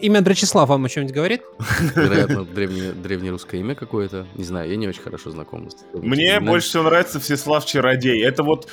Имя 0.02 0.22
Драчеслав 0.22 0.68
вам 0.70 0.86
о 0.86 0.90
чем-нибудь 0.90 1.14
говорит? 1.16 1.42
Вероятно, 1.96 2.44
древнее, 2.44 2.92
древнерусское 2.92 3.62
имя 3.62 3.76
какое-то. 3.76 4.26
Не 4.36 4.44
знаю, 4.44 4.70
я 4.70 4.76
не 4.78 4.88
очень 4.88 5.02
хорошо 5.02 5.30
знаком 5.32 5.70
с 5.70 5.76
Мне 5.94 6.28
именами. 6.30 6.48
больше 6.48 6.70
всего 6.70 6.84
нравится 6.84 7.20
Всеслав 7.20 7.66
Чародей. 7.66 8.24
Это 8.24 8.44
вот 8.44 8.68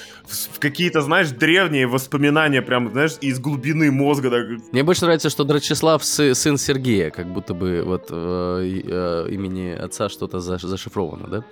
какие-то, 0.59 1.02
знаешь, 1.02 1.31
древние 1.31 1.87
воспоминания, 1.87 2.62
прям, 2.62 2.90
знаешь, 2.92 3.12
из 3.21 3.38
глубины 3.40 3.90
мозга. 3.90 4.31
Так, 4.31 4.47
Мне 4.73 4.83
больше 4.83 5.02
нравится, 5.04 5.28
что 5.31 5.45
Драчеслав 5.45 6.02
сы- 6.02 6.35
сын 6.35 6.57
Сергея, 6.57 7.11
как 7.11 7.26
будто 7.26 7.52
бы 7.54 7.83
вот 7.85 8.07
э, 8.11 8.81
э, 8.85 9.26
имени 9.31 9.71
отца 9.71 10.09
что-то 10.09 10.38
заш- 10.38 10.66
зашифровано, 10.66 11.28
да? 11.28 11.45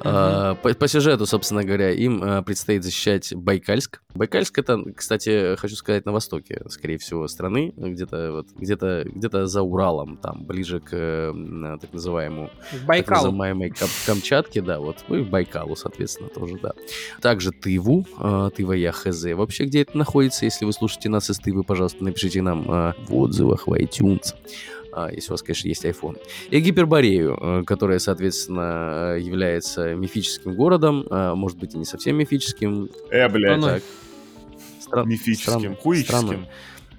А, 0.00 0.54
по, 0.56 0.74
по 0.74 0.88
сюжету, 0.88 1.24
собственно 1.24 1.62
говоря, 1.62 1.90
им 1.92 2.22
э, 2.22 2.42
предстоит 2.42 2.82
защищать 2.82 3.32
Байкальск. 3.34 4.02
Байкальск 4.14 4.58
это, 4.58 4.82
кстати, 4.94 5.54
хочу 5.56 5.76
сказать, 5.76 6.04
на 6.04 6.12
востоке, 6.12 6.62
скорее 6.68 6.98
всего, 6.98 7.28
страны, 7.28 7.72
где-то 7.76 8.32
вот 8.32 8.48
где-то 8.56 8.93
где-то 9.04 9.46
за 9.46 9.62
Уралом, 9.62 10.16
там 10.16 10.44
ближе 10.44 10.78
к 10.80 10.90
э, 10.92 11.78
так 11.80 11.92
называемому 11.92 12.50
так 12.70 12.80
Байкал. 12.86 13.24
называемой 13.24 13.70
Кам- 13.70 13.88
Камчатке, 14.06 14.62
да, 14.62 14.78
вот, 14.78 14.98
ну 15.08 15.16
и 15.16 15.22
Байкалу, 15.22 15.74
соответственно, 15.74 16.28
тоже, 16.28 16.58
да. 16.62 16.72
Также 17.20 17.50
Тыву, 17.50 18.06
э, 18.20 18.50
Тыва 18.56 18.72
я 18.74 18.92
хз. 18.92 19.24
Вообще, 19.34 19.64
где 19.64 19.82
это 19.82 19.98
находится, 19.98 20.44
если 20.44 20.64
вы 20.64 20.72
слушаете 20.72 21.08
нас 21.08 21.28
из 21.30 21.38
Тывы, 21.38 21.64
пожалуйста, 21.64 22.04
напишите 22.04 22.42
нам 22.42 22.70
э, 22.70 22.92
в 23.08 23.14
отзывах 23.16 23.66
в 23.66 23.72
iTunes. 23.72 24.34
А, 24.96 25.10
если 25.10 25.30
у 25.30 25.32
вас, 25.32 25.42
конечно, 25.42 25.66
есть 25.66 25.84
iPhone. 25.84 26.16
И 26.50 26.60
Гиперборею, 26.60 27.36
э, 27.40 27.62
которая, 27.66 27.98
соответственно, 27.98 29.14
э, 29.16 29.20
является 29.22 29.94
мифическим 29.96 30.54
городом, 30.54 31.04
может 31.10 31.58
быть, 31.58 31.74
и 31.74 31.78
не 31.78 31.84
совсем 31.84 32.16
мифическим. 32.16 32.88
э, 33.10 33.28
блядь. 33.28 33.60
Так. 33.60 33.82
Стра- 34.86 35.04
мифическим, 35.04 35.60
стран- 35.60 35.76
хуическим. 35.76 36.46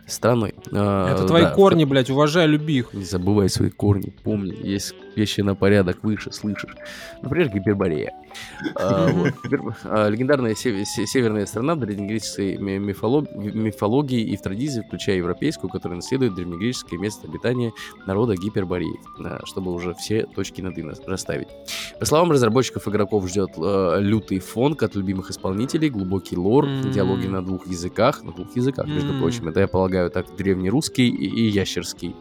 Страной. 0.08 0.54
А, 0.72 1.12
Это 1.14 1.26
твои 1.28 1.44
да, 1.44 1.52
корни, 1.52 1.86
блядь, 1.86 2.10
уважай, 2.10 2.48
люби 2.48 2.78
их. 2.78 2.94
не 2.94 3.04
забывай 3.06 3.50
свои 3.50 3.70
корни, 3.70 4.14
помни, 4.24 4.56
есть 4.64 4.94
вещи 5.16 5.42
на 5.42 5.56
порядок 5.56 6.04
выше, 6.04 6.32
слышишь. 6.32 6.76
Например, 7.22 7.50
Гиперборея. 7.50 8.14
А, 8.76 9.10
а, 9.86 10.10
Легендарная 10.10 10.56
сев- 10.56 10.88
се- 10.88 11.06
северная 11.08 11.46
страна 11.46 11.76
в 11.76 11.80
древнегреческой 11.80 12.58
ми- 12.58 12.78
мифолог- 12.80 13.34
мифологии 13.36 14.22
и 14.22 14.36
в 14.36 14.42
традиции, 14.42 14.82
включая 14.82 15.18
европейскую, 15.18 15.70
которая 15.70 15.98
наследует 15.98 16.36
древнегреческое 16.36 17.00
место 17.00 17.28
обитания 17.28 17.72
народа 18.06 18.36
Гипербореев, 18.36 19.00
а, 19.20 19.40
чтобы 19.46 19.72
уже 19.74 19.94
все 19.94 20.26
точки 20.26 20.62
над 20.62 20.78
«и» 20.78 20.86
расставить. 21.08 21.48
По 22.00 22.06
словам 22.06 22.32
разработчиков, 22.32 22.88
игроков 22.88 23.28
ждет 23.30 23.52
э, 23.58 23.98
лютый 24.00 24.40
фонк 24.40 24.84
от 24.84 24.96
любимых 24.96 25.32
исполнителей, 25.32 25.90
глубокий 25.90 26.36
лор, 26.36 26.68
диалоги 26.94 27.28
на 27.28 27.44
двух 27.44 27.68
языках, 27.68 28.24
на 28.24 28.32
двух 28.32 28.56
языках, 28.56 28.88
между 28.88 29.14
прочим. 29.20 29.48
Это, 29.48 29.62
я 29.62 29.68
полагаю, 29.68 30.10
так 30.10 30.36
древнерусский 30.36 31.08
и 31.10 31.48
ящерский. 31.48 32.16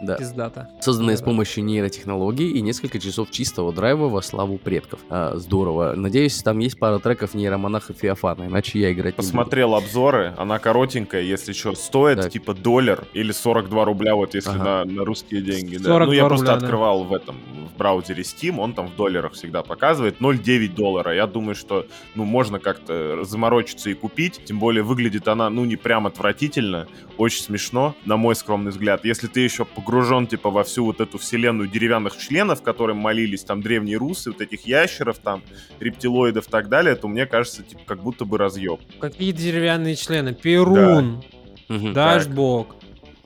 Да. 0.00 0.16
Пиздата. 0.16 0.68
Созданные 0.80 1.16
с 1.16 1.20
Да. 1.20 1.26
помощью 1.26 1.64
нейротехнологий 1.64 2.50
и 2.50 2.60
несколько 2.60 2.98
часов 2.98 3.30
чистого 3.30 3.72
драйва 3.72 4.08
во 4.08 4.22
славу 4.22 4.58
предков. 4.58 5.00
А, 5.08 5.36
здорово. 5.36 5.94
Надеюсь, 5.96 6.42
там 6.42 6.58
есть 6.58 6.78
пара 6.78 6.98
треков 6.98 7.34
нейромонаха 7.34 7.92
Феофана, 7.94 8.44
иначе 8.44 8.78
я 8.78 8.92
играть 8.92 9.14
не 9.14 9.22
буду. 9.22 9.28
Посмотрел 9.28 9.74
обзоры, 9.74 10.34
она 10.36 10.58
коротенькая, 10.58 11.22
если 11.22 11.52
что, 11.52 11.74
стоит 11.74 12.20
Так. 12.20 12.32
типа 12.32 12.54
доллар 12.54 13.04
или 13.14 13.32
42 13.32 13.84
рубля, 13.84 14.14
вот 14.14 14.34
если 14.34 14.50
Ага. 14.50 14.64
на, 14.64 14.84
на 14.84 15.04
русские 15.04 15.40
деньги. 15.42 15.76
Да. 15.76 15.84
42 15.84 16.06
Ну, 16.06 16.12
я 16.12 16.26
просто 16.26 16.44
рубля, 16.46 16.58
да. 16.60 16.64
открывал 16.66 17.04
в 17.04 17.12
этом, 17.14 17.36
в 17.74 17.78
браузере 17.78 18.22
Steam, 18.22 18.58
он 18.58 18.72
там 18.74 18.88
в 18.88 18.96
долларах 18.96 19.32
всегда 19.32 19.62
показывает, 19.62 20.20
0,9 20.20 20.74
доллара. 20.74 21.14
Я 21.14 21.26
думаю, 21.26 21.54
что, 21.54 21.86
ну, 22.14 22.24
можно 22.24 22.58
как-то 22.58 23.24
заморочиться 23.24 23.90
и 23.90 23.94
купить, 23.94 24.40
тем 24.44 24.58
более 24.58 24.82
выглядит 24.82 25.28
она, 25.28 25.50
ну, 25.50 25.64
не 25.64 25.76
прям 25.76 26.06
отвратительно, 26.06 26.86
очень 27.18 27.42
смешно, 27.42 27.94
на 28.04 28.16
мой 28.16 28.34
скромный 28.34 28.70
взгляд. 28.70 29.04
Если 29.04 29.26
ты 29.26 29.40
еще 29.40 29.64
погружен, 29.86 30.26
типа, 30.26 30.50
во 30.50 30.64
всю 30.64 30.84
вот 30.84 31.00
эту 31.00 31.16
вселенную 31.18 31.68
деревянных 31.68 32.16
членов, 32.18 32.60
которым 32.62 32.96
молились 32.98 33.44
там 33.44 33.62
древние 33.62 33.96
русы, 33.96 34.30
вот 34.32 34.40
этих 34.40 34.66
ящеров, 34.66 35.18
там, 35.18 35.42
рептилоидов 35.78 36.48
и 36.48 36.50
так 36.50 36.68
далее, 36.68 36.96
то 36.96 37.06
мне 37.08 37.24
кажется, 37.26 37.62
типа, 37.62 37.82
как 37.86 38.02
будто 38.02 38.24
бы 38.24 38.36
разъеб. 38.36 38.80
Какие 39.00 39.30
деревянные 39.32 39.94
члены? 39.96 40.34
Перун, 40.34 41.22
Мгм. 41.68 41.92
Дашбок, 41.94 42.76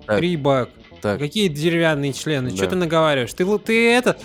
Так. 0.06 0.18
Крибак. 0.18 0.70
Так. 1.02 1.18
Какие 1.18 1.48
деревянные 1.48 2.12
члены? 2.12 2.50
Что 2.50 2.64
Да. 2.64 2.70
ты 2.70 2.76
наговариваешь? 2.76 3.32
Ты, 3.32 3.58
ты 3.58 3.90
это... 3.92 4.16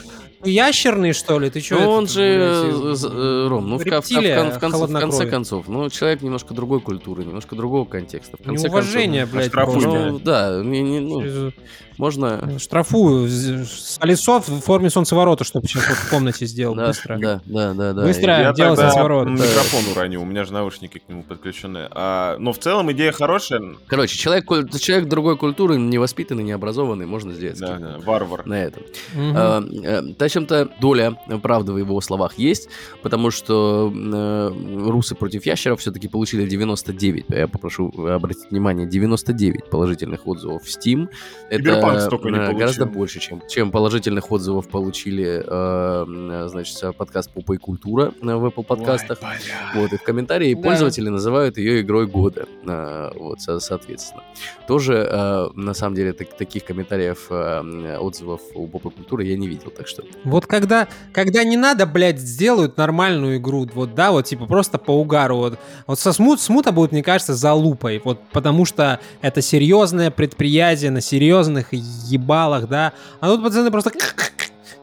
ты 0.44 0.50
Ящерный, 0.52 1.12
что 1.14 1.40
ли? 1.40 1.50
Ты 1.50 1.60
что? 1.62 1.76
Ну, 1.80 1.90
он 1.90 2.08
же, 2.08 2.22
э, 2.24 2.94
з- 2.96 3.08
э, 3.08 3.48
Ром, 3.48 3.68
ну, 3.70 3.78
в, 3.78 3.82
в 3.82 3.86
в 3.86 3.90
конце, 3.90 4.48
в 4.60 5.00
конце 5.00 5.26
концов, 5.28 5.68
ну, 5.68 5.90
человек 5.90 6.22
немножко 6.22 6.54
другой 6.54 6.82
культуры, 6.82 7.24
немножко 7.26 7.56
другого 7.56 7.86
контекста. 7.86 8.38
В 8.38 8.44
конце 8.46 8.68
Неуважение, 8.68 9.22
концов, 9.24 9.36
блядь, 9.40 9.52
просто. 9.52 9.88
Ну, 9.90 10.20
да, 10.20 10.62
не- 10.64 10.82
не- 10.82 11.00
ну, 11.00 11.52
можно... 11.98 12.58
Штрафую. 12.60 13.28
З- 13.28 13.66
Солисов 13.66 14.48
в 14.48 14.62
форме 14.62 14.90
солнцеворота, 14.90 15.44
чтобы 15.44 15.68
сейчас 15.68 15.88
вот 15.88 15.98
в 15.98 16.10
комнате 16.10 16.46
сделал. 16.46 16.76
Да, 16.76 16.88
Быстро. 16.88 17.18
да, 17.18 17.42
да, 17.46 17.74
да, 17.74 17.94
да. 17.94 18.04
Быстро. 18.04 18.40
Я 18.40 18.54
тогда 18.54 18.76
солнцеворот. 18.76 19.28
микрофон 19.30 19.92
уронил, 19.92 20.22
у 20.22 20.26
меня 20.26 20.44
же 20.46 20.54
наушники 20.54 21.00
к 21.00 21.10
нему 21.10 21.24
подключены. 21.24 21.88
А, 21.92 22.38
но 22.40 22.54
в 22.54 22.60
целом 22.60 22.92
идея 22.92 23.12
хорошая. 23.12 23.62
Короче, 23.88 24.18
человек, 24.18 24.46
человек 24.80 25.08
другой 25.10 25.38
культуры, 25.38 25.78
невоспитанный, 25.78 26.44
необразованный, 26.44 27.06
можно 27.06 27.34
сделать 27.34 27.60
Да, 27.60 27.78
да, 27.78 27.98
варвар. 28.06 28.46
на 28.46 28.64
этом. 28.64 28.84
Мгм. 29.14 29.34
А, 29.36 29.64
э, 29.84 30.02
Та 30.18 30.30
чем-то 30.30 30.70
доля 30.80 31.18
правды 31.42 31.72
в 31.74 31.78
его 31.78 32.00
словах 32.02 32.38
есть, 32.38 32.70
потому 33.02 33.32
что 33.32 33.92
э, 33.94 34.52
русы 34.90 35.16
против 35.16 35.46
ящеров 35.46 35.80
все-таки 35.82 36.08
получили 36.08 36.46
99, 36.46 37.26
я 37.30 37.48
попрошу 37.48 37.92
обратить 38.08 38.50
внимание, 38.52 38.88
99 38.88 39.70
положительных 39.70 40.28
отзывов 40.28 40.64
в 40.64 40.68
Steam. 40.68 41.08
Киберпанк 41.50 41.85
Это 41.94 42.06
столько 42.06 42.30
не 42.30 42.36
э, 42.36 42.40
получил. 42.40 42.58
гораздо 42.60 42.86
больше, 42.86 43.20
чем, 43.20 43.42
чем 43.48 43.72
положительных 43.72 44.32
отзывов 44.32 44.68
получили, 44.68 45.44
э, 45.46 46.06
э, 46.08 46.48
значит, 46.50 46.96
подкаст 46.98 47.32
«Пупа 47.32 47.54
и 47.54 47.58
культура» 47.58 48.14
э, 48.22 48.26
в 48.36 48.46
Apple 48.46 48.64
подкастах. 48.64 49.20
Ой. 49.22 49.82
Вот, 49.82 49.94
и 49.94 49.98
в 49.98 50.04
комментарии 50.04 50.54
Да. 50.54 50.62
пользователи 50.62 51.10
называют 51.10 51.58
ее 51.58 51.82
игрой 51.82 52.08
года. 52.08 52.46
А, 52.68 53.12
вот, 53.18 53.42
со- 53.42 53.60
соответственно. 53.60 54.24
Тоже, 54.68 55.08
а, 55.10 55.50
на 55.56 55.74
самом 55.74 55.96
деле, 55.96 56.14
так- 56.14 56.36
таких 56.38 56.66
комментариев, 56.66 57.28
м, 57.30 57.86
отзывов 58.02 58.42
у 58.56 58.68
попы 58.68 58.90
культуры 58.90 59.24
я 59.26 59.38
не 59.38 59.48
видел. 59.48 59.72
Так 59.76 59.88
что 59.88 60.04
Вот 60.24 60.46
когда, 60.48 60.88
когда 61.14 61.44
не 61.44 61.58
надо, 61.58 61.86
блядь, 61.86 62.20
сделают 62.20 62.78
нормальную 62.78 63.38
игру, 63.38 63.68
вот, 63.74 63.94
да, 63.96 64.12
вот, 64.12 64.26
типа, 64.26 64.46
просто 64.46 64.78
по 64.78 64.92
угару, 64.92 65.38
вот. 65.38 65.60
Вот 65.88 66.00
со 66.00 66.14
смут, 66.14 66.40
смута 66.42 66.72
будет, 66.72 66.92
мне 66.92 67.04
кажется, 67.04 67.34
залупой, 67.36 68.02
вот, 68.04 68.20
потому 68.32 68.66
что 68.66 69.00
это 69.22 69.42
серьезное 69.42 70.12
предприятие 70.12 70.92
на 70.92 71.02
серьезных 71.02 71.74
ебалах, 71.76 72.68
да, 72.68 72.94
а 73.20 73.28
тут 73.28 73.44
пацаны 73.44 73.72
просто 73.72 73.92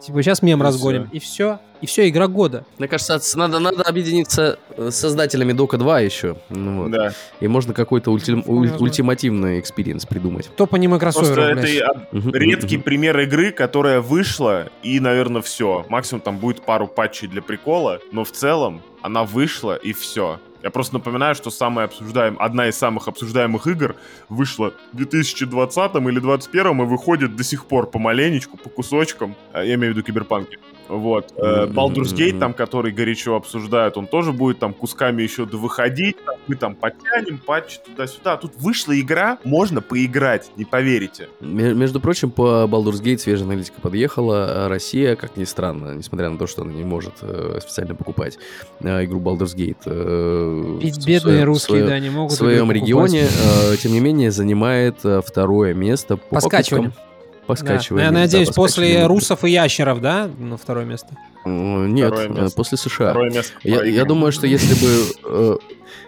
Типа, 0.01 0.21
сейчас 0.21 0.43
мем 0.43 0.61
И 0.61 0.65
разгоним, 0.65 1.09
и 1.13 1.21
все. 1.21 1.61
И 1.81 1.87
все, 1.87 2.09
игра 2.09 2.27
года. 2.27 2.65
Мне 2.79 2.89
кажется, 2.89 3.21
надо, 3.39 3.61
надо 3.61 3.83
объединиться 3.85 4.59
э, 4.77 4.91
с 4.91 4.97
создателями 4.97 5.53
Дока 5.53 5.79
2 5.79 6.01
еще. 6.01 6.37
Ну, 6.51 6.83
вот. 6.83 6.91
Да. 6.91 7.13
И 7.39 7.47
можно 7.47 7.73
какой-то 7.73 8.11
ультим- 8.11 8.43
уль- 8.47 8.73
ультимативный 8.81 9.61
experience 9.61 10.05
придумать. 10.07 10.51
Топ 10.57 10.75
аниме 10.75 10.99
Просто 10.99 11.21
кроссоверов, 11.21 11.59
это 11.59 11.67
и 11.69 11.79
блядь. 11.79 11.89
об- 11.89 12.03
Мгм, 12.13 12.35
редкий 12.35 12.79
пример 12.79 13.21
игры, 13.21 13.53
которая 13.53 14.01
вышла, 14.01 14.71
и, 14.83 14.99
наверное, 14.99 15.41
все. 15.43 15.87
Максимум 15.89 16.21
там 16.21 16.39
будет 16.39 16.63
пару 16.63 16.89
патчей 16.89 17.29
для 17.29 17.41
прикола, 17.43 18.01
но 18.11 18.25
в 18.25 18.33
целом 18.33 18.83
она 19.03 19.23
вышла, 19.23 19.77
и 19.77 19.93
все. 19.93 20.41
Я 20.63 20.71
просто 20.71 20.95
напоминаю, 20.95 21.35
что 21.35 21.51
самая 21.51 21.87
обсуждаем, 21.87 22.37
одна 22.39 22.69
из 22.69 22.77
самых 22.77 23.09
обсуждаемых 23.09 23.67
игр 23.67 23.97
вышла 24.29 24.73
в 24.93 24.97
2020 24.97 25.95
или 25.97 26.21
2021 26.21 26.83
и 26.83 26.85
выходит 26.85 27.37
до 27.37 27.43
сих 27.45 27.67
пор 27.67 27.91
помаленечку, 27.91 28.57
по 28.57 28.71
кусочкам. 28.71 29.35
А, 29.53 29.65
Я 29.65 29.75
имею 29.75 29.93
в 29.93 29.97
виду 29.97 30.07
киберпанки. 30.07 30.59
Вот. 30.99 31.33
Э, 31.37 31.67
Baldur's 31.67 32.15
Gate, 32.15 32.39
там, 32.39 32.53
который 32.53 32.93
горячо 32.93 33.35
обсуждают, 33.37 33.97
он 33.97 34.07
тоже 34.07 34.33
будет 34.33 34.59
там 34.59 34.75
кусками 34.75 35.23
еще 35.23 35.47
довыходить. 35.47 36.17
Там, 36.25 36.35
мы 36.47 36.57
там 36.57 36.75
потянем, 36.75 37.39
патчи 37.39 37.79
туда-сюда. 37.85 38.37
Тут 38.37 38.53
вышла 38.57 38.99
игра, 39.01 39.39
можно 39.45 39.81
поиграть, 39.81 40.51
не 40.57 40.65
поверите. 40.65 41.29
Ме- 41.41 41.73
Между 41.75 41.99
прочим, 42.01 42.31
по 42.31 42.65
Baldur's 42.71 43.03
Gate 43.03 43.19
свежая 43.19 43.47
аналитика 43.47 43.81
подъехала. 43.81 44.67
а 44.67 44.69
Россия, 44.69 45.17
как 45.17 45.37
ни 45.37 45.45
странно, 45.45 45.95
несмотря 45.95 46.29
на 46.31 46.37
то, 46.39 46.47
что 46.47 46.63
она 46.63 46.73
не 46.73 46.85
может 46.85 47.15
э, 47.23 47.59
специально 47.63 47.95
покупать 47.95 48.39
э, 48.81 49.05
игру 49.05 49.21
Baldur's 49.21 49.57
Gate, 49.57 50.79
Ведь 50.81 50.97
в 50.97 51.07
бедные 51.07 51.21
своем- 51.21 51.45
русские, 51.45 51.77
своем- 51.79 51.87
да, 51.89 51.99
не 51.99 52.09
в 52.11 52.15
могут 52.15 52.33
своем 52.37 52.67
игры 52.71 52.81
регионе, 52.81 53.23
покупать. 53.27 53.81
тем 53.81 53.93
не 53.93 54.01
менее, 54.01 54.31
занимает 54.31 54.97
второе 55.25 55.75
место 55.75 56.17
по, 56.17 56.37
По 56.37 56.41
скачиванию. 56.41 56.91
покупкам. 56.91 57.12
Да. 57.49 57.55
По 57.55 57.57
Ну. 57.91 57.99
Я 57.99 58.07
да, 58.07 58.13
надеюсь, 58.13 58.49
по 58.49 58.55
после 58.55 59.07
русов 59.07 59.45
и 59.45 59.51
ящеров, 59.51 60.01
да, 60.01 60.31
на 60.39 60.57
второе 60.57 60.85
место? 60.85 61.09
Э, 61.45 61.87
Нет, 61.87 62.09
Второе 62.09 62.29
э, 62.29 62.43
место. 62.43 62.57
после 62.57 62.79
США. 62.79 63.11
Второе 63.11 63.31
место. 63.31 63.53
Я, 63.63 63.85
я 63.85 64.05
думаю, 64.05 64.33
что 64.33 64.47
если 64.47 64.75
бы... 64.75 65.59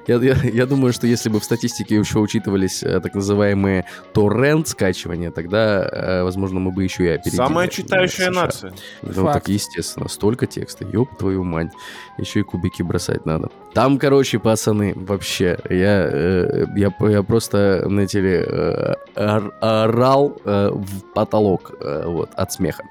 э, 0.07 0.13
Я, 0.13 0.17
я- 0.17 0.51
я 0.53 0.67
думаю, 0.67 0.93
что 0.93 1.07
если 1.07 1.29
бы 1.29 1.39
в 1.41 1.45
статистике 1.45 1.97
еще 1.97 2.19
учитывались 2.19 2.83
э, 2.83 3.01
так 3.01 3.15
называемые 3.15 3.85
торрент 4.13 4.69
скачивания, 4.69 5.31
тогда, 5.31 5.89
э, 5.91 6.23
возможно, 6.23 6.61
мы 6.61 6.71
бы 6.73 6.85
еще 6.85 7.05
и 7.05 7.09
опередили. 7.09 7.37
Самая 7.37 7.67
э, 7.67 7.71
читающая 7.71 8.31
США. 8.31 8.43
нация. 8.43 8.73
Ну, 9.03 9.13
Факт. 9.25 9.33
так 9.35 9.49
естественно, 9.49 10.09
столько 10.09 10.47
текста, 10.47 10.85
ёб 10.85 11.17
твою 11.19 11.45
мать. 11.45 11.73
Еще 12.19 12.41
и 12.41 12.43
кубики 12.43 12.83
бросать 12.83 13.27
надо. 13.27 13.49
Там, 13.73 13.99
короче, 13.99 14.39
пацаны, 14.39 14.93
вообще, 14.95 15.59
я, 15.69 16.09
э, 16.13 16.67
я, 16.77 16.93
я 17.11 17.23
просто, 17.23 17.83
знаете 17.87 18.21
ли, 18.21 18.45
э, 18.47 18.95
ор- 19.17 19.53
орал 19.61 20.37
э, 20.45 20.71
в 20.73 21.03
потолок 21.15 21.73
э, 21.81 22.03
вот, 22.07 22.31
от 22.37 22.53
смеха. 22.53 22.85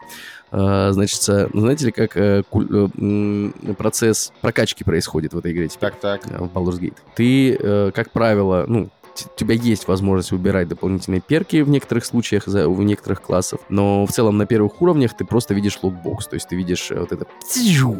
Э, 0.53 0.91
Значит, 0.91 1.27
э, 1.29 1.49
знаете 1.53 1.87
ли, 1.87 1.91
как 1.91 2.15
э, 2.15 2.43
э, 2.53 3.73
процесс 3.77 4.31
прокачки 4.41 4.83
происходит 4.83 5.33
в 5.33 5.37
этой 5.39 5.51
игре 5.51 5.67
теперь? 5.67 5.89
Так, 5.91 5.99
так. 5.99 6.27
э, 6.31 6.37
в 6.37 6.45
Baldur's 6.47 6.79
Gate. 6.79 6.97
Ты, 7.15 7.91
как 7.91 8.11
правило, 8.11 8.65
ну, 8.67 8.89
у 9.15 9.37
тебя 9.37 9.55
есть 9.55 9.87
возможность 9.87 10.31
выбирать 10.31 10.67
дополнительные 10.67 11.21
перки 11.21 11.61
в 11.61 11.69
некоторых 11.69 12.05
случаях, 12.05 12.45
за- 12.47 12.67
в 12.69 12.83
некоторых 12.83 13.21
классов, 13.21 13.59
но 13.69 14.05
в 14.05 14.11
целом 14.11 14.37
на 14.37 14.45
первых 14.45 14.81
уровнях 14.81 15.15
ты 15.17 15.25
просто 15.25 15.53
видишь 15.53 15.77
лутбокс, 15.81 16.27
то 16.27 16.35
есть 16.35 16.47
ты 16.47 16.55
видишь 16.55 16.91
вот 16.95 17.11
это 17.11 17.25
«Птю, 17.25 17.97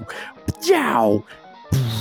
птяу», 0.47 1.23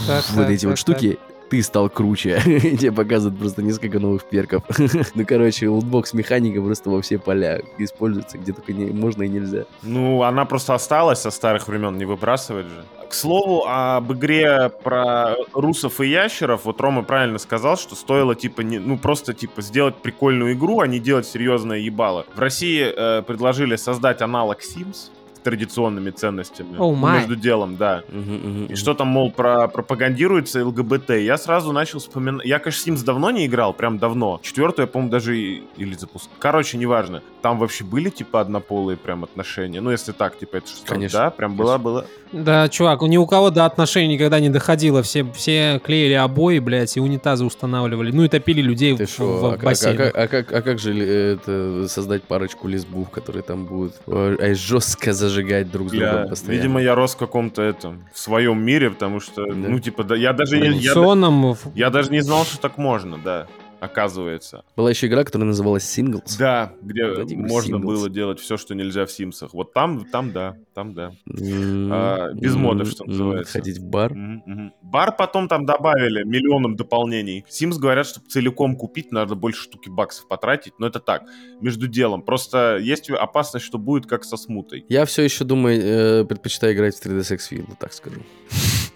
Так, 0.06 0.24
вот 0.30 0.42
так, 0.44 0.50
эти 0.50 0.64
вот 0.66 0.72
так, 0.72 0.78
штуки, 0.78 1.18
ты 1.52 1.62
стал 1.62 1.90
круче. 1.90 2.40
Тебе 2.44 2.92
показывают 2.92 3.38
просто 3.38 3.62
несколько 3.62 3.98
новых 3.98 4.24
перков. 4.24 4.62
Ну, 5.14 5.26
короче, 5.26 5.68
лутбокс 5.68 6.14
механика 6.14 6.62
просто 6.62 6.88
во 6.88 7.02
все 7.02 7.18
поля 7.18 7.60
используется, 7.78 8.38
где 8.38 8.52
только 8.52 8.72
не, 8.72 8.86
можно 8.86 9.24
и 9.24 9.28
нельзя. 9.28 9.64
Ну, 9.82 10.22
она 10.22 10.46
просто 10.46 10.74
осталась 10.74 11.20
со 11.20 11.30
старых 11.30 11.68
времен, 11.68 11.98
не 11.98 12.06
выбрасывать 12.06 12.66
же. 12.66 12.84
К 13.10 13.14
слову, 13.14 13.64
об 13.66 14.10
игре 14.14 14.70
про 14.82 15.34
русов 15.52 16.00
и 16.00 16.08
ящеров, 16.08 16.64
вот 16.64 16.80
Рома 16.80 17.02
правильно 17.02 17.38
сказал, 17.38 17.76
что 17.76 17.94
стоило, 17.94 18.34
типа, 18.34 18.62
не, 18.62 18.78
ну, 18.78 18.96
просто, 18.96 19.34
типа, 19.34 19.60
сделать 19.60 19.96
прикольную 19.96 20.54
игру, 20.54 20.80
а 20.80 20.86
не 20.86 20.98
делать 20.98 21.26
серьезное 21.26 21.78
ебало. 21.78 22.24
В 22.34 22.38
России 22.38 22.82
э, 22.82 23.22
предложили 23.22 23.76
создать 23.76 24.22
аналог 24.22 24.60
Sims 24.60 25.10
традиционными 25.42 26.10
ценностями. 26.10 26.76
Oh 26.78 26.94
my. 26.94 27.16
Между 27.18 27.36
делом, 27.36 27.76
да. 27.76 28.02
Мгм, 28.08 28.34
мгм, 28.34 28.62
И 28.64 28.64
мгм. 28.66 28.76
что 28.76 28.94
там, 28.94 29.08
мол, 29.08 29.30
про 29.30 29.68
пропагандируется 29.68 30.64
ЛГБТ. 30.64 31.10
Я 31.10 31.36
сразу 31.38 31.72
начал 31.72 31.98
вспоминать... 31.98 32.46
Я, 32.46 32.58
конечно, 32.58 32.90
Sims 32.92 33.04
давно 33.04 33.30
не 33.30 33.46
играл, 33.46 33.72
прям 33.74 33.98
давно. 33.98 34.40
Четвертую, 34.42 34.84
я, 34.84 34.86
по-моему, 34.86 35.10
даже 35.10 35.38
и- 35.38 35.62
или 35.76 35.94
запускал. 35.94 36.34
Короче, 36.38 36.78
неважно. 36.78 37.22
Там 37.42 37.58
вообще 37.58 37.84
были, 37.84 38.08
типа, 38.10 38.40
однополые 38.40 38.96
прям 38.96 39.24
отношения? 39.24 39.80
Ну, 39.80 39.90
если 39.90 40.12
так, 40.12 40.38
типа, 40.38 40.56
это 40.56 40.68
что? 40.68 40.86
Конечно, 40.86 41.18
Да, 41.18 41.30
прям 41.30 41.56
было, 41.56 41.78
было. 41.78 42.06
Да, 42.32 42.68
чувак, 42.70 43.02
ни 43.02 43.16
у 43.18 43.26
кого 43.26 43.50
до 43.50 43.66
отношений 43.66 44.14
никогда 44.14 44.40
не 44.40 44.48
доходило. 44.48 45.02
Все, 45.02 45.24
все 45.34 45.80
клеили 45.84 46.14
обои, 46.14 46.60
блядь, 46.60 46.96
и 46.96 47.00
унитазы 47.00 47.44
устанавливали. 47.44 48.10
Ну 48.10 48.24
и 48.24 48.28
топили 48.28 48.62
людей 48.62 48.96
Ты 48.96 49.04
в, 49.06 49.10
шо, 49.10 49.26
в 49.26 49.44
а, 49.46 49.50
как- 49.52 49.62
а 49.62 49.66
бассейнах. 49.66 50.12
как- 50.12 50.16
а 50.16 50.28
как, 50.28 50.52
а 50.52 50.62
как 50.62 50.78
же 50.78 50.92
ли 50.94 51.06
это 51.06 51.86
создать 51.88 52.22
парочку 52.22 52.68
лесбух, 52.68 53.10
которые 53.10 53.42
там 53.42 53.66
будут 53.66 53.94
э, 54.06 54.54
жестко 54.54 55.12
зажигать 55.32 55.70
друг 55.70 55.90
с 55.90 55.92
Я- 55.94 56.10
другом 56.10 56.28
постоянно? 56.28 56.60
видимо, 56.62 56.82
я 56.82 56.94
рос 56.94 57.14
в 57.14 57.18
каком-то 57.18 57.62
этом, 57.62 58.02
в 58.12 58.18
своем 58.18 58.62
мире, 58.62 58.90
потому 58.90 59.20
что, 59.20 59.46
Да. 59.46 59.52
ну, 59.54 59.78
типа, 59.80 60.04
да, 60.04 60.14
я 60.16 60.32
даже 60.32 60.58
не... 60.60 60.68
Я, 60.78 60.94
в- 60.94 61.56
я 61.74 61.90
даже 61.90 62.10
не 62.10 62.20
знал, 62.20 62.44
что 62.44 62.58
так 62.60 62.78
можно, 62.78 63.18
да, 63.18 63.46
оказывается. 63.82 64.64
Была 64.76 64.90
еще 64.90 65.06
игра, 65.08 65.24
которая 65.24 65.46
называлась 65.48 65.84
Singles. 65.98 66.36
Да, 66.38 66.72
где 66.82 67.06
Вот 67.08 67.18
эти 67.18 67.34
можно 67.34 67.76
Singles. 67.76 67.80
было 67.80 68.08
делать 68.08 68.40
все, 68.40 68.56
что 68.56 68.74
нельзя 68.74 69.06
в 69.06 69.10
Симсах. 69.10 69.52
Вот 69.54 69.72
там, 69.72 70.04
там, 70.06 70.32
да, 70.32 70.56
там, 70.74 70.94
да. 70.94 71.12
М, 71.26 71.90
А, 71.92 72.32
без 72.32 72.54
мода, 72.54 72.84
что 72.84 73.04
м, 73.04 73.10
называется. 73.10 73.52
Ходить 73.52 73.78
в 73.78 73.84
бар. 73.84 74.14
Мгм. 74.14 74.72
Бар 74.82 75.16
потом 75.16 75.48
там 75.48 75.66
добавили 75.66 76.22
миллионом 76.24 76.76
дополнений. 76.76 77.44
Sims 77.50 77.78
говорят, 77.78 78.06
что 78.06 78.20
целиком 78.20 78.76
купить 78.76 79.10
надо 79.12 79.34
больше 79.34 79.62
штуки 79.62 79.88
баксов 79.88 80.28
потратить, 80.28 80.74
но 80.78 80.86
это 80.86 81.00
так, 81.00 81.24
между 81.60 81.88
делом. 81.88 82.22
Просто 82.22 82.78
есть 82.80 83.10
опасность, 83.10 83.64
что 83.66 83.78
будет 83.78 84.06
как 84.06 84.24
со 84.24 84.36
смутой. 84.36 84.84
Я 84.88 85.04
все 85.06 85.22
еще 85.22 85.44
думаю, 85.44 85.80
э, 85.82 86.24
предпочитаю 86.24 86.74
играть 86.74 86.94
в 86.96 87.04
3D 87.04 87.20
Sex 87.20 87.38
Field, 87.50 87.74
так 87.80 87.92
скажу. 87.92 88.20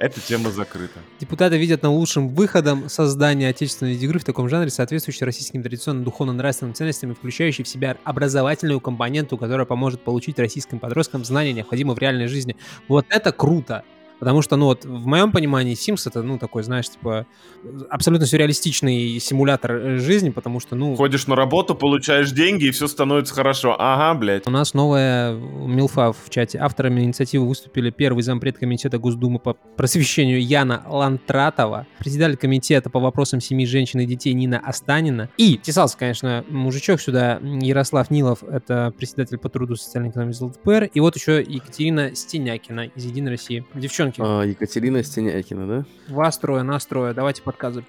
Эта 0.00 0.18
тема 0.18 0.50
закрыта. 0.50 0.98
Депутаты 1.18 1.58
видят 1.58 1.82
наилучшим 1.82 2.30
выходом 2.30 2.88
создания 2.88 3.48
отечественной 3.48 3.96
игры 3.96 4.18
в 4.18 4.24
таком 4.24 4.48
жанре, 4.48 4.70
соответствующей 4.70 5.26
российским 5.26 5.62
традиционным 5.62 6.04
духовно-нравственным 6.04 6.72
ценностям 6.72 7.12
и 7.12 7.14
включающей 7.14 7.64
в 7.64 7.68
себя 7.68 7.98
образовательную 8.04 8.80
компоненту, 8.80 9.36
которая 9.36 9.66
поможет 9.66 10.02
получить 10.02 10.38
российским 10.38 10.78
подросткам 10.78 11.22
знания, 11.22 11.52
необходимые 11.52 11.96
в 11.96 11.98
реальной 11.98 12.28
жизни. 12.28 12.56
Вот 12.88 13.04
это 13.10 13.30
круто! 13.30 13.84
Потому 14.20 14.42
что, 14.42 14.56
ну 14.56 14.66
вот, 14.66 14.84
в 14.84 15.06
моем 15.06 15.32
понимании, 15.32 15.74
Sims 15.74 16.02
это, 16.06 16.22
ну, 16.22 16.38
такой, 16.38 16.62
знаешь, 16.62 16.90
типа, 16.90 17.26
абсолютно 17.88 18.26
сюрреалистичный 18.26 19.18
симулятор 19.18 19.72
э, 19.72 19.98
жизни, 19.98 20.30
потому 20.30 20.60
что, 20.60 20.76
ну, 20.76 20.94
Ходишь 20.94 21.26
на 21.26 21.34
работу, 21.34 21.74
получаешь 21.74 22.30
деньги, 22.30 22.66
и 22.66 22.70
все 22.70 22.86
становится 22.86 23.34
хорошо. 23.34 23.74
Ага, 23.78 24.18
блядь. 24.18 24.46
У 24.46 24.50
нас 24.50 24.74
новая 24.74 25.34
Милфа 25.34 26.12
в 26.12 26.28
чате. 26.28 26.58
Авторами 26.58 27.00
инициативы 27.00 27.48
выступили 27.48 27.90
первый 27.90 28.22
зампред 28.22 28.58
комитета 28.58 28.98
Госдумы 28.98 29.38
по 29.38 29.54
просвещению 29.54 30.44
Яна 30.44 30.84
Лантратова, 30.86 31.86
председатель 31.98 32.36
комитета 32.36 32.90
по 32.90 33.00
вопросам 33.00 33.40
семьи, 33.40 33.64
женщин 33.64 34.00
и 34.00 34.06
детей 34.06 34.34
Нина 34.34 34.58
Останина 34.58 35.30
и 35.38 35.56
тесался, 35.56 35.96
конечно, 35.96 36.44
мужичок 36.48 37.00
сюда 37.00 37.40
Ярослав 37.42 38.10
Нилов, 38.10 38.42
это 38.44 38.92
председатель 38.96 39.38
по 39.38 39.48
труду 39.48 39.76
социальной 39.76 40.10
экономии 40.10 40.34
ЛДПР, 40.38 40.90
и 40.92 41.00
вот 41.00 41.16
еще 41.16 41.40
Екатерина 41.40 42.14
Стенякина 42.14 42.86
из 42.94 43.04
Единой 43.06 43.32
России. 43.32 43.64
Девчонки, 44.10 44.42
А, 44.42 44.44
Екатерина 44.44 45.02
Стенякина, 45.02 45.66
да? 45.66 45.84
вас 46.14 46.38
трое, 46.38 46.62
нас 46.62 46.84
трое, 46.86 47.12
давайте 47.14 47.42
подказывать. 47.42 47.86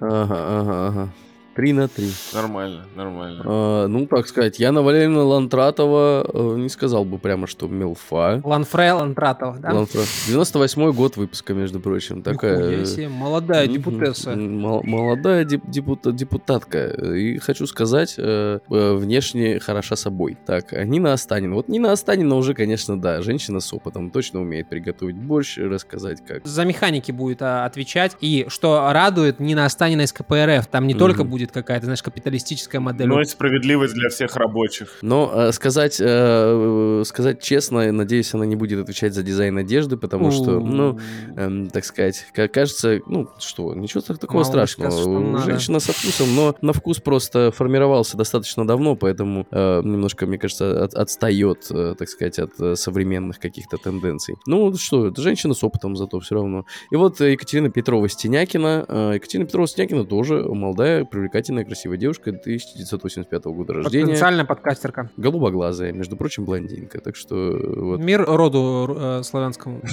Ага, 0.00 0.36
ага, 0.60 0.88
ага. 0.88 1.08
Три 1.58 1.72
на 1.72 1.88
три. 1.88 2.12
Нормально, 2.32 2.84
нормально. 2.94 3.42
А, 3.44 3.86
ну, 3.88 4.06
так 4.06 4.28
сказать, 4.28 4.60
Яна 4.60 4.80
Валерьевна 4.80 5.24
Лантратова 5.24 6.24
э, 6.32 6.56
не 6.56 6.68
сказал 6.68 7.04
бы 7.04 7.18
прямо, 7.18 7.48
что 7.48 7.66
милфа. 7.66 8.40
Ланфре 8.44 8.92
Лантратова, 8.92 9.58
да? 9.58 9.72
Лантра- 9.72 10.06
98 10.28 10.92
год 10.92 11.16
выпуска, 11.16 11.54
между 11.54 11.80
прочим. 11.80 12.22
Такая... 12.22 12.84
Себе, 12.84 13.08
молодая 13.08 13.66
депутесса. 13.66 14.36
Молодая 14.36 15.44
деп- 15.44 15.68
депута- 15.68 16.12
депутатка. 16.12 16.90
И 17.16 17.38
хочу 17.38 17.66
сказать, 17.66 18.14
э, 18.18 18.60
э, 18.70 18.94
внешне 18.94 19.58
хороша 19.58 19.96
собой. 19.96 20.38
Так, 20.46 20.72
а 20.72 20.84
Нина 20.84 21.12
Останина. 21.12 21.56
Вот 21.56 21.66
Нина 21.68 21.90
Останина 21.90 22.36
уже, 22.36 22.54
конечно, 22.54 23.00
да, 23.00 23.20
женщина 23.20 23.58
с 23.58 23.72
опытом. 23.72 24.12
Точно 24.12 24.40
умеет 24.40 24.68
приготовить 24.68 25.16
борщ, 25.16 25.58
рассказать 25.58 26.24
как. 26.24 26.46
за 26.46 26.64
механики 26.64 27.10
будет 27.10 27.42
а, 27.42 27.64
отвечать. 27.64 28.16
И 28.20 28.46
что 28.48 28.92
радует, 28.92 29.40
Нина 29.40 29.64
Останина 29.64 30.02
из 30.02 30.12
КПРФ. 30.12 30.68
Там 30.68 30.86
не 30.86 30.94
только 30.94 31.24
будет 31.24 31.47
будет 31.48 31.52
какая-то, 31.52 31.86
знаешь, 31.86 32.02
капиталистическая 32.02 32.80
модель. 32.80 33.06
Но 33.08 33.20
и 33.20 33.24
справедливость 33.24 33.94
для 33.94 34.08
всех 34.10 34.36
рабочих. 34.36 34.98
Но 35.02 35.30
э, 35.34 35.52
сказать, 35.52 35.98
э, 36.00 37.02
сказать 37.04 37.42
честно, 37.42 37.90
надеюсь, 37.92 38.34
она 38.34 38.46
не 38.46 38.56
будет 38.56 38.80
отвечать 38.80 39.14
за 39.14 39.22
дизайн 39.22 39.56
одежды, 39.58 39.96
потому 39.96 40.30
что, 40.30 40.60
ну, 40.60 40.98
эм, 41.36 41.68
так 41.70 41.84
сказать, 41.84 42.26
кажется, 42.32 43.00
ну, 43.06 43.28
что, 43.38 43.74
ничего 43.74 44.00
так- 44.02 44.18
такого 44.18 44.42
Малышка, 44.42 44.66
страшного. 44.68 44.90
что 45.00 45.18
надо. 45.20 45.44
Женщина 45.44 45.80
со 45.80 45.92
вкусом, 45.92 46.34
но 46.34 46.54
на 46.60 46.72
вкус 46.72 46.98
просто 47.00 47.50
формировался 47.50 48.16
достаточно 48.16 48.66
давно, 48.66 48.96
поэтому 48.96 49.46
э, 49.50 49.80
немножко, 49.82 50.26
мне 50.26 50.38
кажется, 50.38 50.84
от- 50.84 50.94
отстает, 50.94 51.66
э, 51.70 51.94
так 51.98 52.08
сказать, 52.08 52.38
от 52.38 52.50
э, 52.60 52.74
современных 52.76 53.38
каких-то 53.38 53.76
тенденций. 53.78 54.36
Ну, 54.46 54.74
что, 54.76 55.06
это 55.08 55.22
женщина 55.22 55.54
с 55.54 55.64
опытом 55.64 55.96
зато 55.96 56.20
все 56.20 56.34
равно. 56.36 56.64
И 56.90 56.96
вот 56.96 57.20
э, 57.20 57.32
Екатерина 57.32 57.70
Петрова-Стенякина. 57.70 58.84
э, 58.88 59.12
Екатерина 59.14 59.46
Петрова-Стенякина 59.46 60.04
тоже 60.04 60.42
молодая, 60.42 61.04
привлекательная, 61.04 61.37
красивая 61.64 61.96
девушка 61.96 62.30
1985 62.30 63.44
года 63.46 63.74
рождения. 63.74 64.06
Потенциальная 64.06 64.44
подкастерка. 64.44 65.10
Голубоглазая, 65.16 65.92
между 65.92 66.16
прочим, 66.16 66.44
блондинка. 66.44 67.00
Так 67.00 67.16
что 67.16 67.34
вот. 67.76 68.00
Мир 68.00 68.24
роду 68.24 68.96
э, 68.98 69.22
славянскому. 69.22 69.80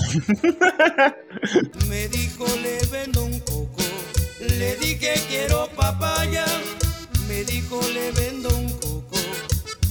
Le 4.40 4.76
dije 4.78 5.14
quiero 5.28 5.68
papaya. 5.76 6.46
Me 7.28 7.44
dijo 7.44 7.80
le 7.94 8.12
vendo 8.12 8.50
un 8.56 8.70
coco, 8.80 9.18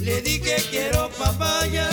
le 0.00 0.20
dije 0.22 0.56
quiero 0.70 1.10
papaya. 1.18 1.88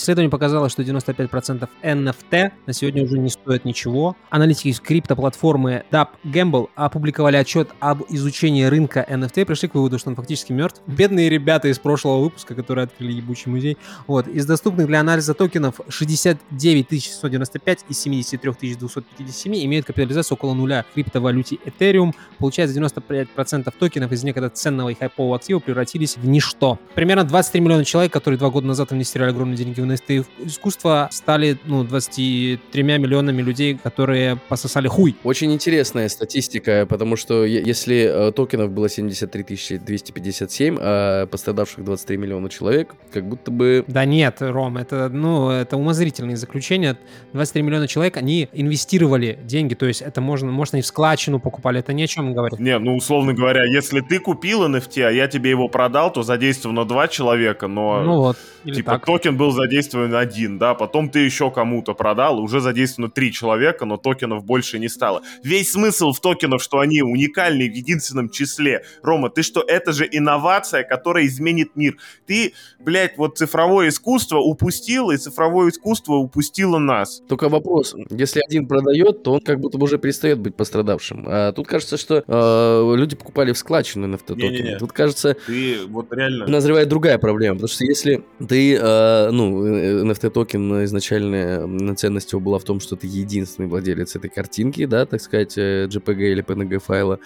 Исследование 0.00 0.30
показало, 0.30 0.70
что 0.70 0.82
95% 0.82 1.68
NFT 1.82 2.52
на 2.66 2.72
сегодня 2.72 3.04
уже 3.04 3.18
не 3.18 3.28
стоят 3.28 3.66
ничего. 3.66 4.16
Аналитики 4.30 4.72
криптоплатформы 4.80 5.84
Dap 5.90 6.08
Gamble 6.24 6.70
опубликовали 6.74 7.36
отчет 7.36 7.68
об 7.80 8.04
изучении 8.08 8.64
рынка 8.64 9.04
NFT 9.06 9.42
и 9.42 9.44
пришли 9.44 9.68
к 9.68 9.74
выводу, 9.74 9.98
что 9.98 10.08
он 10.08 10.16
фактически 10.16 10.54
мертв. 10.54 10.80
Бедные 10.86 11.28
ребята 11.28 11.68
из 11.68 11.78
прошлого 11.78 12.22
выпуска, 12.22 12.54
которые 12.54 12.84
открыли 12.84 13.12
ебучий 13.12 13.50
музей. 13.50 13.76
Вот. 14.06 14.26
Из 14.26 14.46
доступных 14.46 14.86
для 14.86 15.00
анализа 15.00 15.34
токенов 15.34 15.82
69 15.90 17.04
195 17.04 17.84
из 17.90 18.00
73 18.00 18.76
257 18.76 19.54
имеют 19.66 19.84
капитализацию 19.84 20.36
около 20.38 20.54
нуля 20.54 20.86
в 20.90 20.94
криптовалюте 20.94 21.58
Ethereum. 21.66 22.14
Получается, 22.38 22.74
95% 22.80 23.70
токенов 23.78 24.12
из 24.12 24.24
некогда 24.24 24.48
ценного 24.48 24.88
и 24.88 24.94
хайпового 24.94 25.36
актива 25.36 25.58
превратились 25.58 26.16
в 26.16 26.26
ничто. 26.26 26.78
Примерно 26.94 27.24
23 27.24 27.60
миллиона 27.60 27.84
человек, 27.84 28.14
которые 28.14 28.38
два 28.38 28.48
года 28.48 28.66
назад 28.66 28.94
инвестировали 28.94 29.32
огромные 29.32 29.58
деньги 29.58 29.78
в 29.82 29.89
NFT 29.90 30.26
искусство, 30.46 31.08
стали 31.12 31.58
ну, 31.64 31.84
23 31.84 32.82
миллионами 32.82 33.42
людей, 33.42 33.78
которые 33.82 34.38
пососали 34.48 34.88
хуй. 34.88 35.16
Очень 35.24 35.52
интересная 35.52 36.08
статистика, 36.08 36.86
потому 36.88 37.16
что 37.16 37.44
если 37.44 38.28
э, 38.28 38.32
токенов 38.32 38.70
было 38.70 38.88
73 38.88 39.78
257, 39.78 40.78
а 40.80 41.26
пострадавших 41.26 41.84
23 41.84 42.16
миллиона 42.16 42.48
человек, 42.48 42.94
как 43.12 43.26
будто 43.26 43.50
бы... 43.50 43.84
Да 43.86 44.04
нет, 44.04 44.36
Ром, 44.40 44.76
это, 44.76 45.08
ну, 45.08 45.50
это 45.50 45.76
умозрительные 45.76 46.36
заключения. 46.36 46.96
23 47.32 47.62
миллиона 47.62 47.88
человек, 47.88 48.16
они 48.16 48.48
инвестировали 48.52 49.38
деньги, 49.44 49.74
то 49.74 49.86
есть 49.86 50.02
это 50.02 50.20
можно, 50.20 50.50
можно 50.50 50.76
и 50.76 50.82
в 50.82 50.86
складчину 50.86 51.40
покупали, 51.40 51.80
это 51.80 51.92
ни 51.92 52.02
о 52.02 52.06
чем 52.06 52.32
говорит. 52.32 52.58
Не, 52.58 52.78
ну, 52.78 52.96
условно 52.96 53.32
говоря, 53.32 53.64
если 53.64 54.00
ты 54.00 54.18
купил 54.18 54.66
NFT, 54.66 55.02
а 55.02 55.10
я 55.10 55.28
тебе 55.28 55.50
его 55.50 55.68
продал, 55.68 56.12
то 56.12 56.22
задействовано 56.22 56.84
два 56.84 57.08
человека, 57.08 57.66
но... 57.66 58.02
Ну 58.02 58.16
вот, 58.16 58.36
или 58.64 58.76
Типа 58.76 58.92
так. 58.92 59.06
токен 59.06 59.36
был 59.36 59.52
задействован 59.52 59.79
один, 60.18 60.58
да, 60.58 60.74
потом 60.74 61.10
ты 61.10 61.20
еще 61.20 61.50
кому-то 61.50 61.94
продал, 61.94 62.40
уже 62.40 62.60
задействовано 62.60 63.10
три 63.10 63.32
человека, 63.32 63.84
но 63.84 63.96
токенов 63.96 64.44
больше 64.44 64.78
не 64.78 64.88
стало. 64.88 65.22
Весь 65.42 65.72
смысл 65.72 66.12
в 66.12 66.20
токенах, 66.20 66.62
что 66.62 66.78
они 66.78 67.02
уникальны 67.02 67.68
в 67.68 67.72
единственном 67.72 68.30
числе. 68.30 68.84
Рома, 69.02 69.30
ты 69.30 69.42
что, 69.42 69.62
это 69.66 69.92
же 69.92 70.08
инновация, 70.10 70.82
которая 70.82 71.26
изменит 71.26 71.76
мир. 71.76 71.96
Ты, 72.26 72.52
блядь, 72.78 73.16
вот 73.16 73.38
цифровое 73.38 73.88
искусство 73.88 74.38
упустил, 74.38 75.10
и 75.10 75.16
цифровое 75.16 75.70
искусство 75.70 76.14
упустило 76.14 76.78
нас. 76.78 77.22
Только 77.28 77.48
вопрос, 77.48 77.94
если 78.10 78.42
один 78.46 78.66
продает, 78.66 79.22
то 79.22 79.32
он 79.32 79.40
как 79.40 79.60
будто 79.60 79.78
бы 79.78 79.84
уже 79.84 79.98
перестает 79.98 80.38
быть 80.38 80.54
пострадавшим. 80.54 81.24
А 81.26 81.52
тут 81.52 81.66
кажется, 81.66 81.96
что 81.96 82.24
э, 82.26 82.96
люди 82.96 83.16
покупали 83.16 83.52
в 83.52 83.58
складчину 83.58 84.06
NFT 84.06 84.26
токены. 84.26 84.78
Тут 84.78 84.92
кажется, 84.92 85.36
Ты 85.46 85.78
вот 85.86 86.12
реально... 86.12 86.46
назревает 86.46 86.88
другая 86.88 87.18
проблема, 87.18 87.56
потому 87.56 87.68
что 87.68 87.84
если 87.84 88.24
ты, 88.48 88.76
э, 88.76 89.30
ну, 89.30 89.69
э, 89.70 90.02
NFT 90.04 90.30
токен 90.30 90.84
изначальная 90.84 91.94
ценность 91.94 92.32
его 92.32 92.40
была 92.40 92.58
в 92.58 92.64
том, 92.64 92.80
что 92.80 92.96
ты 92.96 93.06
единственный 93.06 93.66
владелец 93.68 94.16
этой 94.16 94.30
картинки, 94.30 94.86
да, 94.86 95.06
так 95.06 95.20
сказать, 95.20 95.56
э, 95.56 95.86
JPG 95.86 96.32
или 96.32 96.44
PNG 96.44 96.78
файла, 96.78 97.18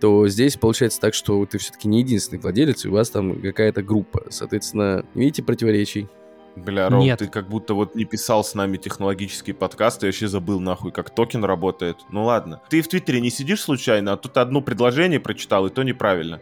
то 0.00 0.28
здесь 0.28 0.56
получается 0.56 1.00
так, 1.00 1.14
что 1.14 1.44
ты 1.46 1.58
все-таки 1.58 1.88
не 1.88 2.00
единственный 2.00 2.38
владелец, 2.38 2.84
и 2.84 2.88
у 2.88 2.92
вас 2.92 3.10
там 3.10 3.40
какая-то 3.40 3.82
группа. 3.82 4.24
Соответственно, 4.30 5.04
видите 5.14 5.42
противоречий? 5.42 6.08
Бля, 6.56 6.88
Ром, 6.88 7.00
Нет. 7.00 7.20
ты 7.20 7.28
как 7.28 7.48
будто 7.48 7.74
вот 7.74 7.94
не 7.94 8.04
писал 8.04 8.42
с 8.42 8.54
нами 8.54 8.76
технологический 8.76 9.52
подкаст, 9.52 10.02
я 10.02 10.08
вообще 10.08 10.26
забыл 10.26 10.60
нахуй, 10.60 10.90
как 10.90 11.10
токен 11.10 11.44
работает. 11.44 11.98
Ну 12.10 12.24
ладно. 12.24 12.60
Ты 12.68 12.82
в 12.82 12.88
Твиттере 12.88 13.20
не 13.20 13.30
сидишь 13.30 13.62
случайно, 13.62 14.12
а 14.12 14.16
тут 14.16 14.36
одно 14.36 14.60
предложение 14.60 15.20
прочитал, 15.20 15.66
и 15.66 15.70
то 15.70 15.82
неправильно. 15.82 16.40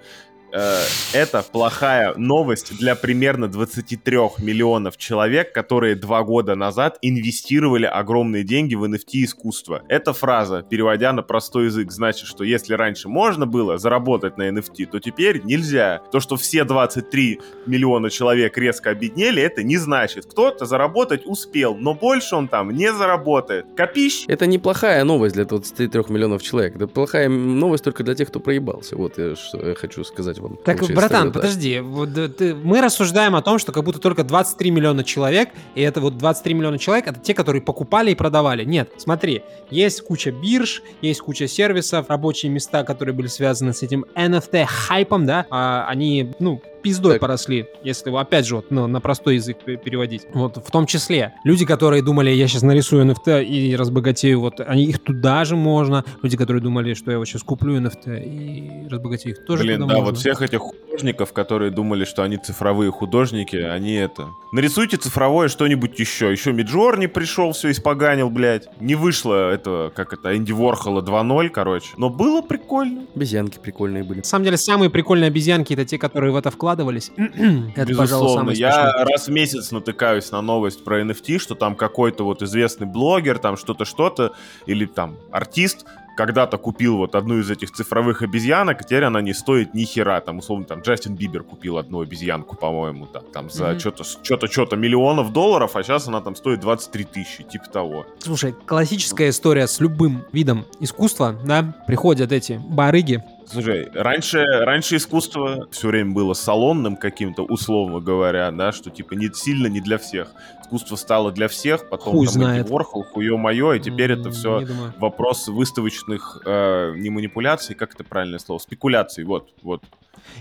Э, 0.53 0.83
Это 1.13 1.43
плохая 1.43 2.15
новость 2.17 2.77
для 2.79 2.95
примерно 2.95 3.49
23 3.49 4.17
миллионов 4.39 4.97
человек, 4.97 5.53
которые 5.53 5.95
два 5.95 6.23
года 6.23 6.55
назад 6.55 6.99
инвестировали 7.03 7.87
огромные 7.87 8.45
деньги 8.45 8.75
в 8.75 8.85
NFT 8.85 9.25
искусство. 9.25 9.83
Эта 9.89 10.13
фраза, 10.13 10.63
переводя 10.63 11.13
на 11.13 11.23
простой 11.23 11.67
язык, 11.67 11.91
значит, 11.91 12.27
что 12.27 12.45
если 12.45 12.75
раньше 12.75 13.09
можно 13.09 13.47
было 13.47 13.79
заработать 13.79 14.39
на 14.39 14.49
NFT, 14.49 14.87
то 14.87 15.01
теперь 15.01 15.43
нельзя. 15.45 16.01
То, 16.13 16.21
что 16.21 16.37
все 16.37 16.65
23 16.65 17.41
миллиона 17.67 18.11
человек 18.11 18.57
резко 18.57 18.91
обеднели, 18.91 19.43
это 19.43 19.63
не 19.63 19.77
значит. 19.77 20.27
Кто-то 20.27 20.67
заработать 20.67 21.27
успел, 21.27 21.77
но 21.77 21.95
больше 21.95 22.37
он 22.37 22.49
там 22.49 22.71
не 22.71 22.93
заработает. 22.93 23.67
Копищ? 23.77 24.25
Это 24.29 24.47
неплохая 24.47 25.05
новость 25.05 25.35
для 25.35 25.45
23 25.45 25.89
миллионов 26.09 26.43
человек. 26.43 26.77
Это 26.77 26.87
плохая 26.87 27.29
новость 27.29 27.85
только 27.85 28.03
для 28.05 28.15
тех, 28.15 28.29
кто 28.29 28.41
проебался. 28.41 28.97
Вот 28.97 29.19
я, 29.19 29.37
что 29.37 29.69
я 29.69 29.75
хочу 29.75 30.05
сказать 30.05 30.38
вам. 30.40 30.57
Так, 30.64 30.83
Очень 30.83 30.94
братан, 30.94 31.20
строго, 31.20 31.33
да. 31.35 31.40
подожди, 31.40 31.81
вот, 31.81 32.37
ты- 32.37 32.55
мы 32.55 32.81
рассуждаем 32.81 33.35
о 33.37 33.42
том, 33.42 33.59
что 33.59 33.72
как 33.72 33.85
будто 33.85 33.98
только 33.98 34.24
23 34.24 34.70
миллиона 34.70 35.05
человек, 35.05 35.51
и 35.74 35.83
это 35.83 36.01
вот 36.01 36.16
23 36.18 36.55
миллиона 36.55 36.79
человек, 36.79 37.07
это 37.09 37.20
те, 37.20 37.35
которые 37.35 37.62
покупали 37.62 38.11
и 38.11 38.14
продавали. 38.14 38.64
Нет, 38.64 38.90
смотри, 38.96 39.42
есть 39.70 40.03
куча 40.03 40.31
бирж, 40.31 40.83
есть 41.03 41.20
куча 41.20 41.48
сервисов, 41.48 42.07
рабочие 42.09 42.51
места, 42.51 42.85
которые 42.85 43.14
были 43.14 43.27
связаны 43.27 43.72
с 43.72 43.83
этим 43.83 44.05
NFT-хайпом, 44.14 45.24
да, 45.27 45.46
а, 45.51 45.87
они, 45.88 46.33
ну, 46.38 46.61
пиздой 46.83 47.12
Так. 47.14 47.21
поросли, 47.21 47.67
если, 47.85 48.11
опять 48.17 48.47
же, 48.47 48.57
вот, 48.57 48.71
ну, 48.71 48.87
на 48.87 49.01
простой 49.01 49.37
язык 49.37 49.59
пе- 49.64 49.77
переводить. 49.77 50.23
Вот, 50.33 50.57
в 50.57 50.71
том 50.71 50.87
числе. 50.87 51.35
Люди, 51.45 51.64
которые 51.67 52.03
думали, 52.03 52.31
я 52.31 52.47
сейчас 52.49 52.62
нарисую 52.62 53.05
NFT 53.07 53.45
и 53.45 53.77
разбогатею, 53.77 54.41
вот, 54.41 54.61
они, 54.61 54.85
их 54.85 55.03
туда 55.03 55.45
же 55.45 55.57
можно. 55.57 56.05
Люди, 56.23 56.37
которые 56.37 56.62
думали, 56.62 56.95
что 56.95 57.11
я 57.11 57.19
вот 57.19 57.27
сейчас 57.27 57.43
куплю 57.43 57.81
NFT 57.81 58.25
и 58.25 58.88
разбогатею, 58.88 59.35
их 59.37 59.45
тоже 59.45 59.62
Блин, 59.64 59.81
туда 59.81 59.87
да, 59.88 59.95
можно. 59.99 60.11
вот 60.12 60.19
всех 60.19 60.43
этих 60.43 60.59
художников, 60.61 61.33
которые 61.33 61.71
думали, 61.71 62.05
что 62.05 62.23
они 62.23 62.37
цифровые 62.37 62.91
художники, 62.91 63.57
они 63.57 63.95
это... 63.95 64.27
Нарисуйте 64.53 64.97
цифровое 64.97 65.49
что-нибудь 65.49 65.99
еще. 65.99 66.31
Еще 66.33 66.53
Миджорни 66.53 67.07
пришел, 67.07 67.53
все 67.53 67.71
испоганил, 67.71 68.31
блядь. 68.31 68.69
Не 68.81 68.95
вышло 68.95 69.51
этого, 69.51 69.91
как 69.91 70.12
это, 70.14 70.37
Энди 70.37 70.53
Ворхола 70.53 71.03
2.0, 71.03 71.49
короче. 71.51 71.88
Но 71.99 72.09
было 72.09 72.41
прикольно. 72.41 73.03
Обезьянки 73.14 73.59
прикольные 73.59 74.05
были. 74.05 74.19
На 74.19 74.25
самом 74.25 74.45
деле, 74.45 74.57
самые 74.57 74.91
прикольные 74.91 75.29
обезьянки 75.29 75.73
это 75.75 75.85
те, 75.85 75.99
которые 75.99 76.33
в 76.33 76.37
это 76.37 76.51
вкладывались. 76.69 77.11
это, 77.17 77.95
пожалуй, 77.97 78.03
Безусловно. 78.03 78.35
самое 78.41 78.59
Я 78.59 78.73
смешное. 78.73 79.05
раз 79.07 79.27
в 79.27 79.31
месяц 79.31 79.71
натыкаюсь 79.71 80.31
на 80.31 80.43
новость 80.43 80.85
про 80.85 81.01
NFT, 81.01 81.39
что 81.39 81.55
там 81.55 81.75
какой-то 81.75 82.25
вот 82.25 82.43
известный 82.43 82.87
блогер, 82.87 83.39
там 83.39 83.57
что-то, 83.57 83.85
что-то, 83.87 84.33
или 84.67 84.85
там 84.85 85.17
артист 85.31 85.87
когда-то 86.17 86.59
купил 86.59 86.97
вот 86.97 87.15
одну 87.15 87.39
из 87.39 87.49
этих 87.49 87.71
цифровых 87.71 88.23
обезьянок, 88.23 88.85
теперь 88.85 89.05
она 89.05 89.21
не 89.23 89.33
стоит 89.33 89.73
ни 89.73 89.85
хера. 89.85 90.21
Там, 90.21 90.39
условно, 90.39 90.65
там 90.67 90.81
Джастин 90.81 91.15
Бибер 91.15 91.45
купил 91.45 91.79
одну 91.79 92.01
обезьянку, 92.01 92.57
по-моему, 92.57 93.07
там, 93.07 93.23
там 93.33 93.49
за 93.51 93.69
Мгм. 93.71 93.79
что-то, 93.81 94.03
что-то, 94.05 94.47
что-то 94.49 94.75
миллионов 94.77 95.33
долларов, 95.33 95.77
а 95.77 95.83
сейчас 95.85 96.09
она 96.09 96.21
там 96.21 96.35
стоит 96.35 96.59
23 96.61 97.05
тысячи, 97.05 97.45
типа 97.45 97.67
того. 97.71 98.05
Слушай, 98.19 98.53
классическая 98.67 99.29
история 99.31 99.69
с 99.69 99.79
любым 99.79 100.25
видом 100.33 100.67
искусства, 100.81 101.37
да, 101.47 101.73
приходят 101.87 102.33
эти 102.33 102.61
барыги, 102.69 103.23
Слушай, 103.51 103.89
раньше, 103.95 104.43
раньше 104.43 104.97
искусство 104.97 105.69
все 105.71 105.89
время 105.89 106.13
было 106.13 106.35
салонным 106.35 106.97
каким-то, 106.97 107.43
условно 107.43 108.01
говоря, 108.01 108.51
да, 108.51 108.73
что 108.73 108.91
типа 108.91 109.15
не 109.15 109.33
сильно 109.33 109.67
не 109.69 109.81
для 109.81 109.99
всех. 109.99 110.29
Искусство 110.63 110.97
стало 110.97 111.33
для 111.33 111.49
всех, 111.49 111.89
потом 111.89 112.13
Хуй 112.13 112.27
там 112.27 112.35
знает. 112.35 112.63
Энди 112.67 112.71
Ворхол, 112.71 113.05
хуе 113.05 113.37
мое, 113.39 113.73
и 113.73 113.81
теперь 113.81 114.13
это 114.13 114.29
М, 114.29 114.33
все 114.33 114.67
вопрос 114.99 115.49
выставочных 115.49 116.43
э, 116.45 116.93
не 116.97 117.09
манипуляций, 117.09 117.75
как 117.75 117.95
это 117.95 118.05
правильное 118.05 118.39
слово, 118.39 118.59
спекуляций, 118.59 119.25
вот, 119.25 119.49
вот. 119.63 119.83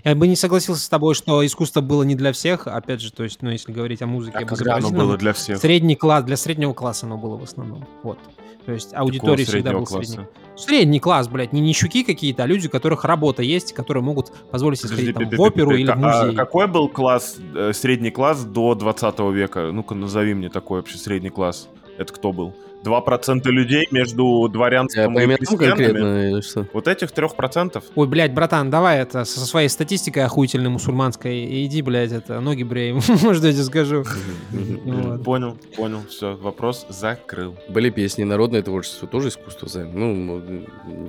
Я 0.04 0.16
бы 0.16 0.28
не 0.28 0.36
согласился 0.36 0.84
с 0.84 0.90
тобой, 0.90 1.16
что 1.16 1.46
искусство 1.46 1.80
было 1.80 2.04
не 2.04 2.16
для 2.16 2.34
всех, 2.34 2.68
опять 2.68 3.00
же, 3.00 3.14
то 3.14 3.24
есть, 3.24 3.42
ну, 3.42 3.52
если 3.52 3.72
говорить 3.72 4.02
о 4.02 4.08
музыке, 4.08 4.38
А 4.38 4.46
когда 4.46 4.76
оно 4.76 4.90
было 4.90 5.16
для 5.18 5.32
всех? 5.32 5.60
Средний 5.60 5.96
класс, 5.96 6.26
для 6.26 6.36
среднего 6.36 6.74
класса 6.74 7.06
оно 7.06 7.18
было 7.18 7.38
в 7.38 7.44
основном. 7.44 7.86
Вот. 8.04 8.20
То 8.68 8.74
есть 8.74 8.94
аудитория 8.94 9.46
всегда 9.46 9.72
был 9.72 9.86
класса? 9.86 10.12
средний. 10.12 10.28
Средний 10.58 11.00
класс, 11.00 11.30
блядь, 11.30 11.54
не 11.54 11.62
нищуки 11.62 12.04
какие-то, 12.04 12.44
а 12.44 12.48
люди, 12.48 12.68
у 12.68 12.70
которых 12.70 13.06
работа 13.06 13.42
есть, 13.42 13.72
которые 13.72 14.04
могут 14.04 14.34
позволить 14.52 14.80
себе 14.80 14.90
сходить 14.90 15.16
там, 15.16 15.30
в 15.30 15.40
оперу 15.40 15.72
или 15.72 15.88
в 15.88 15.92
а 15.92 15.96
музей. 15.96 16.36
какой 16.36 16.68
был 16.68 16.90
класс, 16.90 17.38
э, 17.56 17.72
средний 17.72 18.12
класс 18.12 18.44
до 18.44 18.76
20 18.76 19.20
века? 19.32 19.72
Ну-ка, 19.72 19.96
назови 19.96 20.34
мне 20.34 20.50
такой 20.50 20.80
вообще 20.80 20.98
средний 20.98 21.30
класс. 21.30 21.70
Это 21.98 22.12
кто 22.12 22.34
был? 22.34 22.54
2% 22.88 23.42
людей 23.50 23.88
между 23.92 24.48
дворянством 24.48 25.18
и 25.20 25.36
крестьянами? 25.36 25.68
конкретно 25.68 26.30
или 26.30 26.42
что? 26.42 26.68
Вот 26.74 26.88
этих 26.88 27.10
3%? 27.12 27.84
Ой, 27.96 28.08
блядь, 28.08 28.34
братан, 28.34 28.70
давай 28.70 29.00
это 29.00 29.26
со 29.26 29.40
своей 29.42 29.70
статистикой 29.70 30.24
охуительной 30.26 30.70
мусульманской 30.70 31.66
иди, 31.66 31.82
блядь, 31.82 32.12
это 32.12 32.40
ноги 32.40 32.64
брей. 32.64 32.94
Может, 33.22 33.44
я 33.44 33.52
тебе 33.54 33.64
скажу. 33.64 34.04
Понял, 35.24 35.58
понял, 35.76 36.00
все, 36.10 36.36
вопрос 36.36 36.86
закрыл. 36.90 37.56
Были 37.70 37.90
песни, 37.90 38.24
народное 38.24 38.62
творчество, 38.62 39.08
тоже 39.08 39.30
искусство, 39.30 39.68
Займ. 39.68 39.92
Ну, 39.94 40.42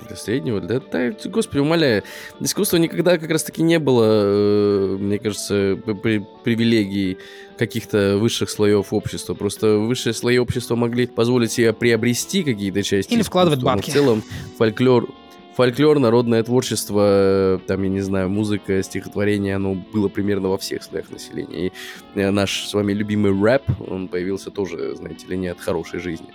для 0.06 0.16
среднего, 0.16 0.60
для... 0.60 0.80
Да, 0.80 1.12
господи, 1.26 1.60
умоляю. 1.60 2.02
Искусство 2.40 2.76
никогда 2.78 3.18
как 3.18 3.30
раз-таки 3.30 3.62
не 3.62 3.78
было, 3.78 4.04
э, 4.06 4.96
мне 4.98 5.18
кажется, 5.18 5.78
п- 5.84 5.94
при- 5.94 6.24
привилегией 6.44 7.18
каких-то 7.58 8.18
высших 8.18 8.50
слоев 8.50 8.92
общества. 8.92 9.34
Просто 9.34 9.78
высшие 9.78 10.14
слои 10.14 10.38
общества 10.38 10.76
могли 10.76 11.06
позволить 11.06 11.50
себе 11.52 11.67
приобрести 11.72 12.42
какие-то 12.42 12.82
части 12.82 13.12
Или 13.14 13.22
вкладывать 13.22 13.58
искусства, 13.60 13.70
но 13.70 13.76
бабки. 13.76 13.90
в 13.90 13.92
целом 13.92 14.22
фольклор, 14.56 15.08
фольклор, 15.56 15.98
народное 15.98 16.42
творчество, 16.42 17.00
э, 17.04 17.58
там, 17.66 17.82
я 17.82 17.88
не 17.88 18.00
знаю, 18.00 18.28
музыка, 18.30 18.82
стихотворение, 18.82 19.56
оно 19.56 19.74
было 19.74 20.08
примерно 20.08 20.48
во 20.48 20.58
всех 20.58 20.82
слоях 20.82 21.10
населения. 21.10 21.66
И 21.66 21.72
э, 22.14 22.30
наш 22.30 22.66
с 22.68 22.74
вами 22.74 22.92
любимый 22.92 23.32
рэп, 23.38 23.62
он 23.88 24.08
появился 24.08 24.50
тоже, 24.50 24.94
знаете 24.96 25.26
ли, 25.26 25.36
не 25.36 25.48
от 25.48 25.60
хорошей 25.60 26.00
жизни. 26.00 26.28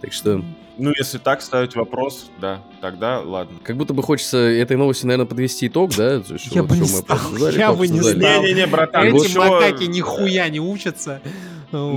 Так 0.00 0.12
что, 0.12 0.42
Ну, 0.76 0.92
если 0.98 1.16
так 1.18 1.40
ставить 1.40 1.76
вопрос, 1.76 2.26
да, 2.40 2.62
тогда 2.82 3.20
ладно. 3.20 3.56
как 3.62 3.76
будто 3.76 3.94
бы 3.94 4.02
хочется 4.02 4.36
этой 4.38 4.76
новости, 4.76 5.06
наверное, 5.06 5.26
подвести 5.26 5.68
итог, 5.68 5.92
да? 5.96 6.20
Я 6.50 6.62
бы 6.64 6.76
не 6.76 6.84
стал, 6.86 7.18
я 7.52 7.72
бы 7.72 7.88
не 7.88 8.00
стал. 8.02 8.14
Не-не-не, 8.42 8.66
братан, 8.66 9.06
Эти 9.06 9.38
макаки 9.38 9.84
нихуя 9.84 10.48
не 10.50 10.58
учатся. 10.60 11.22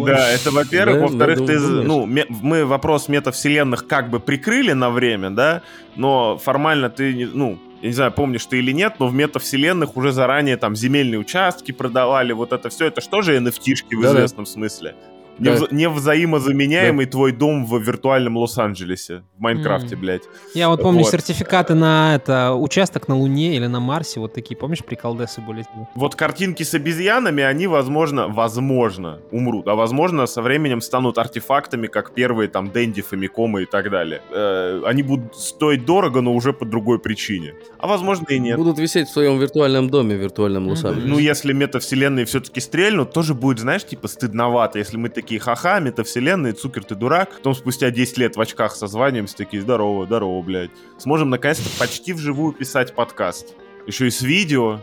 Да, 0.06 0.30
это 0.30 0.52
во-первых. 0.52 1.02
Во-вторых, 1.02 1.46
ты, 1.46 1.60
ну, 1.60 2.06
мы 2.06 2.66
вопрос 2.66 3.08
метавселенных 3.08 3.88
как 3.88 4.10
бы 4.10 4.20
прикрыли 4.20 4.74
на 4.74 4.90
время, 4.90 5.30
да, 5.30 5.62
но 5.96 6.38
формально 6.38 6.90
ты, 6.90 7.30
ну, 7.34 7.60
я 7.82 7.90
не 7.90 7.94
знаю, 7.94 8.12
помнишь 8.12 8.46
ты 8.46 8.58
или 8.58 8.72
нет, 8.72 8.96
но 9.00 9.08
в 9.08 9.14
метавселенных 9.14 9.96
уже 9.98 10.12
заранее 10.12 10.58
там 10.58 10.76
земельные 10.76 11.20
участки 11.20 11.72
продавали, 11.72 12.34
вот 12.34 12.52
это 12.52 12.70
все, 12.70 12.88
это 12.88 13.02
что 13.02 13.22
же 13.22 13.38
NFT-шки 13.38 13.96
в 13.96 14.04
известном 14.06 14.46
смысле? 14.46 14.96
Да. 15.40 15.52
Невза- 15.56 15.68
Невзаимозаменяемый 15.72 17.06
твой 17.06 17.32
дом 17.32 17.66
в 17.66 17.80
виртуальном 17.82 18.38
Лос-Анджелесе, 18.38 19.24
в 19.38 19.42
Майнкрафте, 19.42 19.96
М. 19.96 20.02
блядь. 20.02 20.24
Я 20.54 20.70
вот 20.70 20.82
помню 20.82 21.02
Вот. 21.04 21.12
сертификаты 21.12 21.76
на 21.76 22.16
это 22.16 22.54
участок 22.54 23.08
на 23.08 23.16
Луне 23.16 23.56
или 23.56 23.68
на 23.68 23.80
Марсе, 23.80 24.20
вот 24.20 24.34
такие, 24.34 24.56
помнишь, 24.58 24.84
приколдесы 24.84 25.42
были? 25.42 25.66
Вот 25.96 26.16
картинки 26.16 26.64
с 26.64 26.74
обезьянами, 26.74 27.44
они, 27.44 27.68
возможно, 27.68 28.28
возможно, 28.28 29.20
умрут, 29.32 29.68
а 29.68 29.76
возможно, 29.76 30.26
со 30.28 30.42
временем 30.42 30.82
станут 30.82 31.18
артефактами, 31.18 31.88
как 31.88 32.14
первые 32.14 32.48
там 32.50 32.72
Дэнди, 32.72 33.02
Фамикомы 33.02 33.64
и 33.64 33.66
так 33.66 33.90
далее. 33.90 34.22
Э, 34.32 34.82
они 34.86 35.04
будут 35.04 35.36
стоить 35.36 35.86
дорого, 35.86 36.22
но 36.22 36.34
уже 36.34 36.54
по 36.54 36.66
другой 36.66 37.00
причине. 37.00 37.54
А 37.80 37.88
возможно 37.88 38.26
и 38.30 38.40
нет. 38.40 38.58
Будут 38.58 38.80
висеть 38.80 39.08
в 39.08 39.12
своем 39.12 39.40
виртуальном 39.40 39.90
доме, 39.90 40.16
в 40.16 40.20
виртуальном. 40.20 40.68
Лос-Анджелесе. 40.68 41.08
Ну, 41.08 41.20
если 41.20 41.54
метавселенные 41.54 42.26
все-таки 42.26 42.60
стрельнут, 42.60 43.14
тоже 43.14 43.34
будет, 43.34 43.60
знаешь, 43.60 43.86
типа 43.86 44.08
стыдновато, 44.08 44.80
если 44.80 44.98
мы 44.98 45.10
такие, 45.10 45.27
ха-ха, 45.36 45.80
метавселенные, 45.80 46.54
Цукер, 46.54 46.84
ты 46.84 46.96
дурак. 46.96 47.36
Потом 47.36 47.54
спустя 47.54 47.92
10 47.92 48.18
лет 48.18 48.36
в 48.36 48.42
очках 48.42 48.76
созваниваемся, 48.76 49.36
такие, 49.36 49.62
здорово, 49.62 50.06
здорово, 50.06 50.42
блядь. 50.42 50.72
Сможем 50.98 51.30
наконец-то 51.30 51.70
почти 51.78 52.14
вживую 52.14 52.54
писать 52.54 52.96
подкаст. 52.96 53.54
Еще 53.86 54.08
и 54.08 54.10
с 54.10 54.22
видео. 54.22 54.80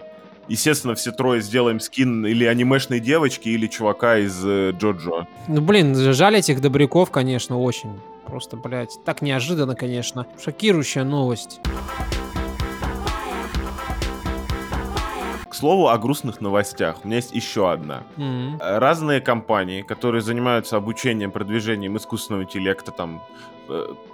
Естественно, 0.48 0.94
все 0.94 1.11
трое 1.11 1.40
сделаем 1.40 1.80
скин 1.80 2.26
или 2.26 2.44
анимешной 2.44 3.00
девочки, 3.00 3.48
или 3.48 3.66
чувака 3.66 4.18
из 4.18 4.38
э, 4.44 4.72
Джоджо. 4.78 5.26
Ну, 5.48 5.61
блин, 5.62 5.94
жаль 5.94 6.37
этих 6.37 6.61
добряков, 6.61 7.11
конечно, 7.11 7.59
очень. 7.59 7.98
Просто, 8.26 8.57
блядь, 8.57 8.98
так 9.04 9.22
неожиданно, 9.22 9.74
конечно. 9.74 10.26
Шокирующая 10.42 11.04
новость. 11.04 11.61
К 15.55 15.57
слову 15.57 15.87
о 15.87 15.99
грустных 15.99 16.40
новостях. 16.40 16.97
У 17.05 17.07
меня 17.07 17.19
есть 17.19 17.33
еще 17.33 17.71
одна. 17.71 18.03
Э, 18.19 18.79
разные 18.79 19.21
компании, 19.21 19.83
которые 19.83 20.21
занимаются 20.21 20.77
обучением, 20.77 21.31
продвижением 21.31 21.97
искусственного 21.97 22.43
интеллекта, 22.43 22.90
там 22.90 23.23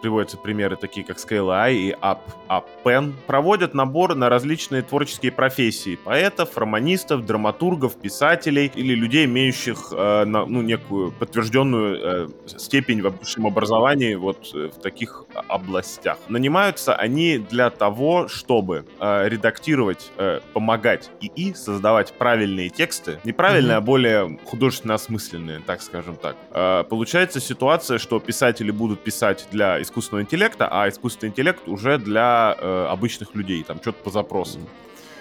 приводятся 0.03 0.37
примеры 0.37 0.77
такие, 0.77 1.05
как 1.07 1.17
Scale.ai 1.19 1.75
и 1.75 1.91
App, 2.01 2.19
Appen, 2.49 3.13
проводят 3.27 3.75
набор 3.75 4.15
на 4.15 4.29
различные 4.29 4.83
творческие 4.83 5.33
профессии. 5.33 5.97
Поэтов, 6.05 6.57
романистов, 6.57 7.27
драматургов, 7.27 7.97
писателей 7.97 8.71
или 8.75 8.95
людей, 8.95 9.25
имеющих 9.27 9.93
э, 9.93 10.25
на- 10.25 10.47
ну, 10.47 10.63
некую 10.63 11.13
подтвержденную 11.13 11.99
э, 12.27 12.29
степень 12.47 13.03
в 13.03 13.11
высшем 13.19 13.47
образовании 13.47 14.15
вот 14.15 14.51
э, 14.55 14.69
в 14.69 14.81
таких 14.81 15.25
областях. 15.49 16.19
Нанимаются 16.29 16.95
они 16.95 17.39
для 17.39 17.71
того, 17.71 18.29
чтобы 18.29 18.85
э, 19.01 19.29
редактировать, 19.29 20.11
э, 20.19 20.41
помогать 20.53 21.11
ИИ 21.21 21.53
создавать 21.55 22.13
правильные 22.13 22.69
тексты. 22.71 23.19
Неправильные, 23.25 23.77
Мгм. 23.77 23.83
а 23.85 23.87
более 23.87 24.39
художественно 24.45 24.95
осмысленные, 24.95 25.61
так 25.67 25.83
скажем 25.83 26.17
так. 26.17 26.37
Э, 26.53 26.85
Получается 26.89 27.41
ситуация, 27.41 27.99
что 27.99 28.19
писатели 28.21 28.71
будут 28.71 29.01
писать 29.01 29.40
для 29.51 29.81
искусственного 29.81 30.23
интеллекта, 30.25 30.69
а 30.71 30.89
искусственный 30.89 31.31
интеллект 31.31 31.67
уже 31.67 31.99
для 31.99 32.57
э, 32.59 32.87
обычных 32.91 33.35
людей, 33.35 33.63
там 33.63 33.81
что-то 33.81 34.03
по 34.05 34.11
запросам. 34.11 34.63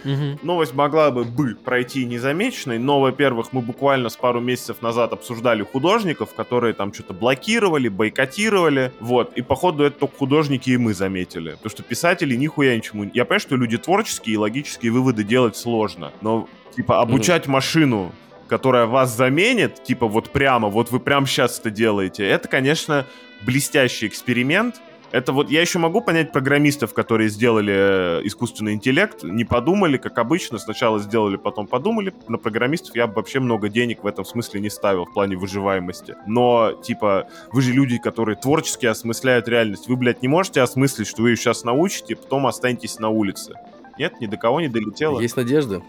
Мгм. 0.04 0.40
Новость 0.44 0.74
могла 0.74 1.12
бы, 1.12 1.24
бы 1.26 1.56
пройти 1.56 2.06
незамеченной, 2.06 2.80
но, 2.80 3.02
во-первых, 3.02 3.52
мы 3.52 3.62
буквально 3.62 4.10
с 4.10 4.16
пару 4.16 4.40
месяцев 4.40 4.82
назад 4.82 5.14
обсуждали 5.14 5.64
художников, 5.64 6.34
которые 6.34 6.74
там 6.74 6.94
что-то 6.94 7.14
блокировали, 7.14 7.90
бойкотировали, 7.90 8.94
вот, 9.00 9.34
и 9.36 9.42
походу 9.42 9.84
это 9.84 10.00
только 10.00 10.18
художники 10.18 10.70
и 10.70 10.78
мы 10.78 10.94
заметили, 10.94 11.52
потому 11.52 11.70
что 11.70 11.84
писатели 11.84 12.36
нихуя 12.36 12.76
ничему... 12.76 13.10
Я 13.14 13.26
понимаю, 13.26 13.40
что 13.42 13.56
люди 13.56 13.78
творческие 13.78 14.36
и 14.36 14.38
логические 14.38 14.92
выводы 14.92 15.24
делать 15.24 15.58
сложно, 15.58 16.12
но, 16.22 16.48
типа, 16.76 17.02
обучать 17.02 17.48
машину 17.48 18.12
которая 18.48 18.88
вас 18.88 19.16
заменит, 19.16 19.84
типа 19.84 20.08
вот 20.08 20.32
прямо, 20.32 20.70
вот 20.70 20.90
вы 20.90 21.00
прямо 21.00 21.28
сейчас 21.28 21.60
это 21.60 21.70
делаете, 21.70 22.28
это, 22.28 22.48
конечно, 22.48 23.06
блестящий 23.45 24.08
эксперимент, 24.08 24.82
это 25.12 25.34
вот 25.34 25.49
я 25.49 25.62
еще 25.62 25.80
могу 25.80 26.02
понять 26.02 26.32
программистов, 26.32 26.93
которые 26.93 27.30
сделали 27.30 27.73
э, 27.75 28.21
искусственный 28.25 28.73
интеллект, 28.73 29.23
не 29.23 29.43
подумали, 29.43 29.97
как 29.97 30.17
обычно, 30.19 30.60
сначала 30.60 30.99
сделали, 30.99 31.36
потом 31.36 31.65
подумали. 31.65 32.13
На 32.28 32.38
программистов 32.38 32.95
я 32.95 33.08
бы 33.08 33.15
вообще 33.15 33.39
много 33.39 33.69
денег 33.69 34.04
в 34.04 34.08
этом 34.08 34.23
смысле 34.23 34.60
не 34.60 34.69
ставил 34.69 35.06
в 35.06 35.13
плане 35.13 35.36
выживаемости. 35.36 36.15
Но, 36.28 36.73
типа, 36.73 37.28
вы 37.52 37.62
же 37.63 37.71
люди, 37.71 37.97
которые 37.97 38.36
творчески 38.36 38.86
осмысляют 38.86 39.47
реальность. 39.47 39.88
Вы, 39.88 39.95
блядь, 39.95 40.21
не 40.21 40.28
можете 40.28 40.62
осмыслить, 40.62 41.08
что 41.08 41.23
вы 41.23 41.32
ее 41.32 41.38
сейчас 41.38 41.63
научите, 41.63 42.15
потом 42.15 42.45
останетесь 42.45 42.99
на 42.99 43.10
улице. 43.10 43.56
Нет, 43.97 44.21
ни 44.21 44.28
до 44.28 44.38
кого 44.38 44.62
не 44.62 44.67
долетело. 44.67 45.19
Есть 45.19 45.38
надежда. 45.38 45.82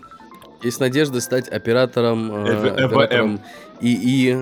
Есть 0.63 0.81
надежда 0.81 1.21
стать 1.21 1.49
оператором, 1.49 2.33
э, 2.33 2.49
Э, 2.49 2.67
э, 2.67 2.85
оператором 2.85 3.41
ИИ, 3.81 4.37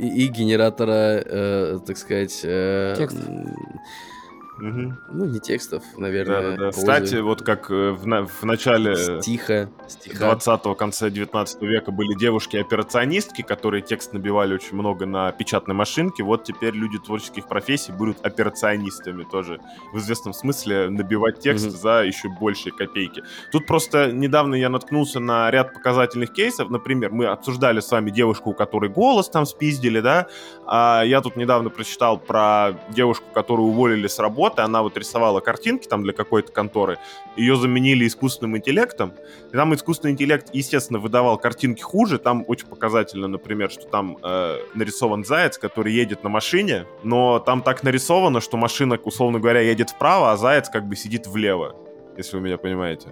ИИ 0.00 0.28
генератора, 0.28 1.22
э, 1.24 1.78
так 1.86 1.96
сказать... 1.98 2.40
э, 2.44 2.94
Текстов. 2.96 3.24
Мгм. 4.60 4.98
Ну, 5.10 5.24
не 5.24 5.40
текстов, 5.40 5.82
Да, 5.96 6.00
наверное. 6.02 6.42
да, 6.42 6.50
да. 6.50 6.56
прозы. 6.56 6.78
Кстати, 6.80 7.14
вот 7.16 7.42
как 7.42 7.70
э, 7.70 7.90
в, 7.92 8.06
на- 8.06 8.26
в 8.26 8.42
начале 8.44 9.20
Стиха. 9.20 9.68
Стиха. 9.88 10.32
20-го, 10.34 10.74
конце 10.74 11.10
19 11.10 11.62
века 11.62 11.90
были 11.92 12.14
девушки-операционистки, 12.18 13.42
которые 13.42 13.82
текст 13.82 14.12
набивали 14.12 14.54
очень 14.54 14.74
много 14.76 15.06
на 15.06 15.32
печатной 15.32 15.74
машинке. 15.74 16.22
Вот 16.22 16.44
теперь 16.44 16.74
люди 16.74 16.98
творческих 16.98 17.48
профессий 17.48 17.92
будут 17.92 18.24
операционистами 18.24 19.24
тоже. 19.24 19.60
В 19.92 19.98
известном 19.98 20.32
смысле 20.32 20.90
набивать 20.90 21.40
текст 21.40 21.66
Мгм. 21.66 21.76
за 21.76 22.02
еще 22.04 22.28
большие 22.40 22.72
копейки. 22.72 23.22
Тут 23.52 23.66
просто 23.66 24.12
недавно 24.12 24.54
я 24.54 24.68
наткнулся 24.68 25.20
на 25.20 25.50
ряд 25.50 25.72
показательных 25.72 26.32
кейсов. 26.32 26.70
Например, 26.70 27.10
мы 27.10 27.26
обсуждали 27.26 27.80
с 27.80 27.90
вами 27.90 28.10
девушку, 28.10 28.50
у 28.50 28.54
которой 28.54 28.90
голос 28.90 29.28
там 29.30 29.46
спиздили, 29.46 30.00
да? 30.00 30.26
А 30.66 31.02
я 31.04 31.20
тут 31.20 31.36
недавно 31.36 31.70
прочитал 31.70 32.18
про 32.18 32.72
девушку, 32.90 33.24
которую 33.32 33.68
уволили 33.68 34.06
с 34.06 34.18
работы. 34.18 34.49
Она 34.58 34.82
вот 34.82 34.96
рисовала 34.96 35.40
картинки 35.40 35.86
там 35.86 36.02
для 36.02 36.12
какой-то 36.12 36.52
конторы. 36.52 36.98
Ее 37.36 37.56
заменили 37.56 38.06
искусственным 38.06 38.56
интеллектом. 38.56 39.12
И 39.52 39.56
там 39.56 39.74
искусственный 39.74 40.12
интеллект, 40.12 40.48
естественно, 40.52 40.98
выдавал 40.98 41.38
картинки 41.38 41.82
хуже. 41.82 42.18
Там 42.18 42.44
очень 42.46 42.66
показательно, 42.66 43.28
например, 43.28 43.70
что 43.70 43.86
там 43.86 44.18
э, 44.22 44.58
нарисован 44.74 45.24
заяц, 45.24 45.58
который 45.58 45.92
едет 45.92 46.24
на 46.24 46.30
машине, 46.30 46.86
но 47.02 47.38
там 47.38 47.62
так 47.62 47.82
нарисовано, 47.82 48.40
что 48.40 48.56
машина, 48.56 48.98
условно 49.02 49.38
говоря, 49.38 49.60
едет 49.60 49.90
вправо, 49.90 50.32
а 50.32 50.36
заяц 50.36 50.68
как 50.68 50.86
бы 50.86 50.96
сидит 50.96 51.26
влево, 51.26 51.76
если 52.16 52.36
вы 52.36 52.42
меня 52.42 52.58
понимаете. 52.58 53.08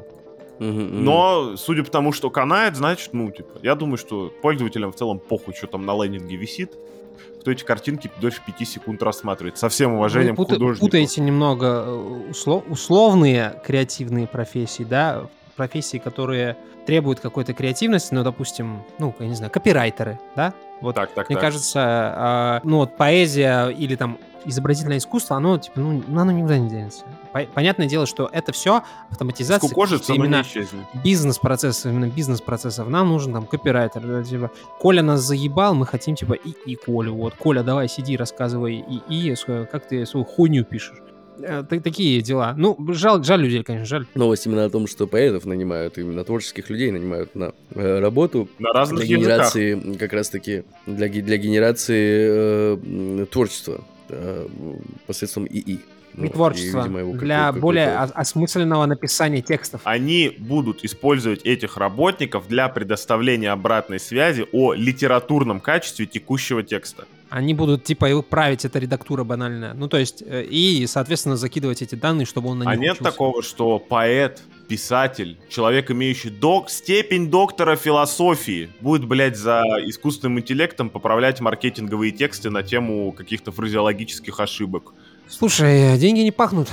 Но, 0.58 1.56
судя 1.56 1.84
по 1.84 1.90
тому, 1.90 2.12
что 2.12 2.30
канает, 2.30 2.76
значит, 2.76 3.10
ну, 3.12 3.30
типа, 3.30 3.60
я 3.62 3.74
думаю, 3.74 3.96
что 3.96 4.32
пользователям 4.42 4.92
в 4.92 4.96
целом 4.96 5.20
похуй, 5.20 5.54
что 5.54 5.66
там 5.68 5.86
на 5.86 5.94
лендинге 6.02 6.36
висит. 6.36 6.76
Кто 7.40 7.50
эти 7.50 7.64
картинки 7.64 8.10
дольше 8.20 8.40
5 8.46 8.68
секунд 8.68 9.02
рассматривает. 9.02 9.58
Со 9.58 9.68
всем 9.68 9.94
уважением 9.94 10.34
Вы 10.34 10.44
к 10.44 10.48
пута- 10.48 10.54
художнику. 10.54 10.86
путаете 10.86 11.20
немного 11.20 11.84
э, 11.86 12.30
усло- 12.30 12.64
условные 12.68 13.60
креативные 13.64 14.26
профессии, 14.26 14.82
да, 14.84 15.22
профессии, 15.56 15.98
которые 15.98 16.56
требуют 16.86 17.20
какой-то 17.20 17.52
креативности, 17.52 18.14
ну, 18.14 18.22
допустим, 18.24 18.82
ну, 18.98 19.14
я 19.18 19.26
не 19.26 19.34
знаю, 19.34 19.50
копирайтеры, 19.52 20.18
да, 20.36 20.54
вот 20.80 20.94
Так, 20.94 21.10
так, 21.12 21.28
Мне 21.28 21.36
так. 21.36 21.44
кажется, 21.44 21.80
а, 21.82 22.60
ну 22.64 22.78
вот 22.78 22.96
поэзия 22.96 23.68
или 23.68 23.94
там 23.96 24.16
изобразительное 24.44 24.98
искусство, 24.98 25.36
оно 25.36 25.58
типа, 25.58 25.80
ну, 25.80 26.02
ну, 26.06 26.20
оно 26.20 26.32
никуда 26.32 26.58
не 26.58 26.68
денется. 26.68 27.04
По- 27.32 27.44
Понятное 27.54 27.86
дело, 27.86 28.06
что 28.06 28.28
это 28.32 28.52
все 28.52 28.82
автоматизация 29.10 29.66
Скукожится, 29.68 30.12
именно 30.14 30.42
исчезнет. 30.42 30.84
бизнес-процессов, 31.04 31.92
именно 31.92 32.08
бизнес-процессов. 32.08 32.88
Нам 32.88 33.08
нужен 33.08 33.32
там 33.32 33.46
копирайтер. 33.46 34.00
да, 34.02 34.22
типа, 34.22 34.50
Коля 34.80 35.02
нас 35.02 35.20
заебал, 35.22 35.74
мы 35.74 35.86
хотим 35.86 36.14
типа 36.14 36.34
и, 36.34 36.50
и 36.66 36.74
Колю. 36.76 37.14
Вот, 37.14 37.34
Коля, 37.34 37.62
давай 37.62 37.88
сиди, 37.88 38.16
рассказывай 38.16 38.84
и, 39.08 39.30
и 39.32 39.34
как 39.70 39.86
ты 39.88 40.06
свою 40.06 40.24
хуйню 40.24 40.64
пишешь. 40.64 40.98
Э, 41.40 41.62
та- 41.68 41.78
Такие 41.80 42.20
дела. 42.20 42.54
Ну, 42.56 42.76
жаль, 42.94 43.22
жаль 43.24 43.40
людей, 43.42 43.62
конечно, 43.62 43.86
жаль. 43.86 44.06
Новость 44.16 44.46
именно 44.46 44.64
о 44.64 44.70
том, 44.70 44.86
что 44.88 45.06
поэтов 45.06 45.44
нанимают, 45.46 45.96
именно 45.96 46.24
творческих 46.24 46.68
людей 46.68 46.90
нанимают 46.90 47.34
на 47.36 47.52
э, 47.74 48.00
работу 48.00 48.48
На 48.58 48.72
разных 48.72 49.04
для 49.06 49.16
языках. 49.16 49.54
генерации, 49.54 49.96
как 49.98 50.12
раз-таки, 50.12 50.64
для, 50.86 51.08
для 51.08 51.36
генерации 51.36 53.22
э, 53.22 53.26
творчества 53.30 53.84
посредством 55.06 55.46
ИИ. 55.46 55.80
И 56.14 56.20
Вот, 56.22 56.32
творчество 56.32 56.80
видимо, 56.80 57.00
его 57.00 57.12
для 57.12 57.52
более 57.52 57.96
осмысленного 57.96 58.86
написания 58.86 59.40
текстов. 59.40 59.82
Они 59.84 60.34
будут 60.38 60.84
использовать 60.84 61.42
этих 61.44 61.76
работников 61.76 62.48
для 62.48 62.68
предоставления 62.68 63.50
обратной 63.50 64.00
связи 64.00 64.46
о 64.52 64.72
литературном 64.72 65.60
качестве 65.60 66.06
текущего 66.06 66.62
текста. 66.62 67.06
Они 67.30 67.52
будут, 67.54 67.84
типа, 67.84 68.08
и 68.10 68.22
править 68.22 68.64
это 68.64 68.78
редактура 68.78 69.22
банальная. 69.24 69.74
Ну, 69.74 69.88
то 69.88 69.98
есть, 69.98 70.22
э, 70.26 70.44
и, 70.44 70.86
соответственно, 70.86 71.36
закидывать 71.36 71.82
эти 71.82 71.94
данные, 71.94 72.24
чтобы 72.26 72.48
он 72.48 72.60
на 72.60 72.62
них 72.64 72.72
А 72.72 72.76
нет 72.76 72.92
учился. 72.94 73.10
такого, 73.12 73.42
что 73.42 73.78
поэт, 73.78 74.40
писатель, 74.66 75.36
человек, 75.48 75.90
имеющий 75.90 76.30
док, 76.30 76.70
степень 76.70 77.30
доктора 77.30 77.76
философии, 77.76 78.70
будет, 78.80 79.06
блядь, 79.06 79.36
за 79.36 79.62
искусственным 79.84 80.40
интеллектом 80.40 80.88
поправлять 80.90 81.40
маркетинговые 81.40 82.12
тексты 82.12 82.50
на 82.50 82.62
тему 82.62 83.12
каких-то 83.12 83.52
фразеологических 83.52 84.40
ошибок. 84.40 84.94
Слушай, 85.28 85.98
деньги 85.98 86.20
не 86.20 86.32
пахнут. 86.32 86.68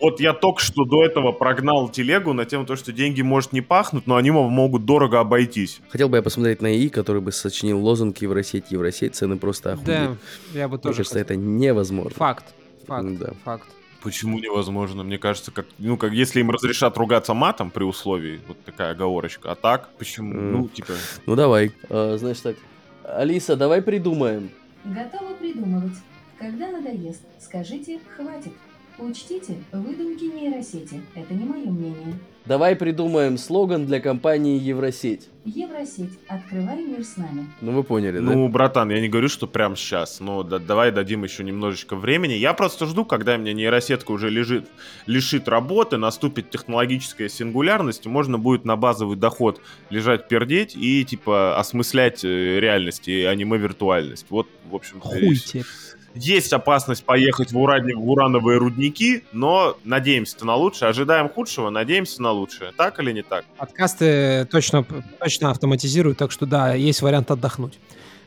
Вот 0.00 0.20
я 0.20 0.32
только 0.32 0.60
что 0.60 0.84
до 0.84 1.04
этого 1.04 1.32
прогнал 1.32 1.88
телегу 1.88 2.32
на 2.32 2.44
тему 2.44 2.64
того, 2.66 2.76
что 2.76 2.92
деньги, 2.92 3.20
может, 3.22 3.52
не 3.52 3.60
пахнут, 3.60 4.06
но 4.06 4.16
они 4.16 4.30
мо- 4.30 4.48
могут 4.48 4.84
дорого 4.84 5.18
обойтись. 5.20 5.80
Хотел 5.90 6.08
бы 6.08 6.16
я 6.18 6.22
посмотреть 6.22 6.62
на 6.62 6.72
ИИ, 6.72 6.88
который 6.88 7.20
бы 7.20 7.32
сочинил 7.32 7.80
лозунг 7.80 8.18
Евросеть, 8.18 8.70
Евросеть, 8.70 9.16
цены 9.16 9.36
просто 9.38 9.76
Да, 9.84 10.04
охуеть. 10.04 10.18
я 10.54 10.68
бы 10.68 10.74
Мне 10.74 10.82
тоже 10.82 10.96
кажется, 10.98 11.18
хотел. 11.18 11.24
это 11.24 11.36
невозможно. 11.36 12.14
Факт. 12.16 12.44
Факт. 12.86 13.18
Да. 13.18 13.32
Факт. 13.44 13.68
Почему 14.00 14.38
невозможно? 14.38 15.02
Мне 15.02 15.18
кажется, 15.18 15.50
как, 15.50 15.66
ну, 15.78 15.96
как 15.96 16.12
если 16.12 16.38
им 16.40 16.50
разрешат 16.52 16.96
ругаться 16.96 17.34
матом 17.34 17.70
при 17.72 17.82
условии, 17.82 18.40
вот 18.46 18.56
такая 18.64 18.92
оговорочка. 18.92 19.50
А 19.50 19.54
так, 19.56 19.88
почему? 19.98 20.32
М. 20.32 20.52
Ну, 20.52 20.68
типа, 20.68 20.92
Ну 21.26 21.34
давай. 21.34 21.72
А, 21.90 22.16
значит 22.16 22.42
так. 22.44 22.56
Алиса, 23.02 23.56
давай 23.56 23.82
придумаем. 23.82 24.50
Готовы 24.84 25.34
придумывать. 25.34 25.94
Когда 26.38 26.70
надоест, 26.70 27.22
скажите 27.40 27.98
«хватит». 28.16 28.52
Учтите, 28.98 29.62
выдумки 29.72 30.24
нейросети. 30.24 31.00
Это 31.14 31.32
не 31.32 31.44
мое 31.44 31.70
мнение. 31.70 32.18
Давай 32.46 32.74
придумаем 32.74 33.36
слоган 33.36 33.84
для 33.86 34.00
компании 34.00 34.58
Евросеть. 34.58 35.28
Евросеть. 35.44 36.18
Открывай 36.26 36.82
мир 36.82 37.04
с 37.04 37.16
нами. 37.18 37.46
Ну 37.60 37.72
вы 37.72 37.84
поняли, 37.84 38.18
да? 38.18 38.22
ну, 38.22 38.48
братан, 38.48 38.90
я 38.90 39.00
не 39.00 39.08
говорю, 39.08 39.28
что 39.28 39.46
прямо 39.46 39.76
сейчас, 39.76 40.18
но 40.18 40.42
да- 40.42 40.58
давай 40.58 40.90
дадим 40.90 41.24
еще 41.24 41.44
немножечко 41.44 41.94
времени. 41.94 42.32
Я 42.32 42.54
просто 42.54 42.86
жду, 42.86 43.04
когда 43.04 43.34
у 43.34 43.38
меня 43.38 43.52
нейросетка 43.52 44.10
уже 44.12 44.30
лежит, 44.30 44.66
лишит 45.06 45.46
работы, 45.46 45.98
наступит 45.98 46.50
технологическая 46.50 47.28
сингулярность, 47.28 48.06
и 48.06 48.08
можно 48.08 48.38
будет 48.38 48.64
на 48.64 48.76
базовый 48.76 49.16
доход 49.16 49.60
лежать 49.90 50.26
пердеть 50.28 50.74
и, 50.74 51.04
типа, 51.04 51.58
осмыслять 51.58 52.24
э, 52.24 52.60
реальность 52.60 53.08
и 53.08 53.24
аниме-виртуальность. 53.24 54.26
Вот, 54.30 54.48
в 54.68 54.74
общем 54.74 55.00
Хуй 55.00 55.36
тебе. 55.36 55.64
Есть 56.14 56.52
опасность 56.52 57.04
поехать 57.04 57.52
в, 57.52 57.56
уране- 57.58 57.94
в 57.94 58.08
урановые 58.10 58.58
рудники, 58.58 59.24
но 59.32 59.76
надеемся 59.84 60.44
на 60.44 60.56
лучшее. 60.56 60.88
Ожидаем 60.88 61.28
худшего, 61.28 61.70
надеемся 61.70 62.22
на 62.22 62.32
лучшее. 62.32 62.72
Так 62.76 62.98
или 63.00 63.12
не 63.12 63.22
так? 63.22 63.44
Подкасты 63.56 64.46
точно, 64.50 64.84
точно 65.20 65.50
автоматизируют, 65.50 66.18
так 66.18 66.32
что 66.32 66.46
да, 66.46 66.74
есть 66.74 67.02
вариант 67.02 67.30
отдохнуть. 67.30 67.78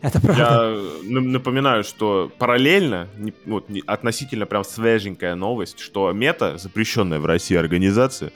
Это 0.01 0.19
правда. 0.19 0.41
Я 0.41 1.17
н- 1.17 1.31
напоминаю, 1.31 1.83
что 1.83 2.31
параллельно, 2.39 3.07
не- 3.17 3.33
вот, 3.45 3.69
не- 3.69 3.83
относительно 3.85 4.45
прям 4.47 4.63
свеженькая 4.63 5.35
новость, 5.35 5.79
что 5.79 6.11
Мета, 6.11 6.57
запрещенная 6.57 7.19
в 7.19 7.25
России 7.27 7.55
организация, 7.55 8.29
э, 8.29 8.31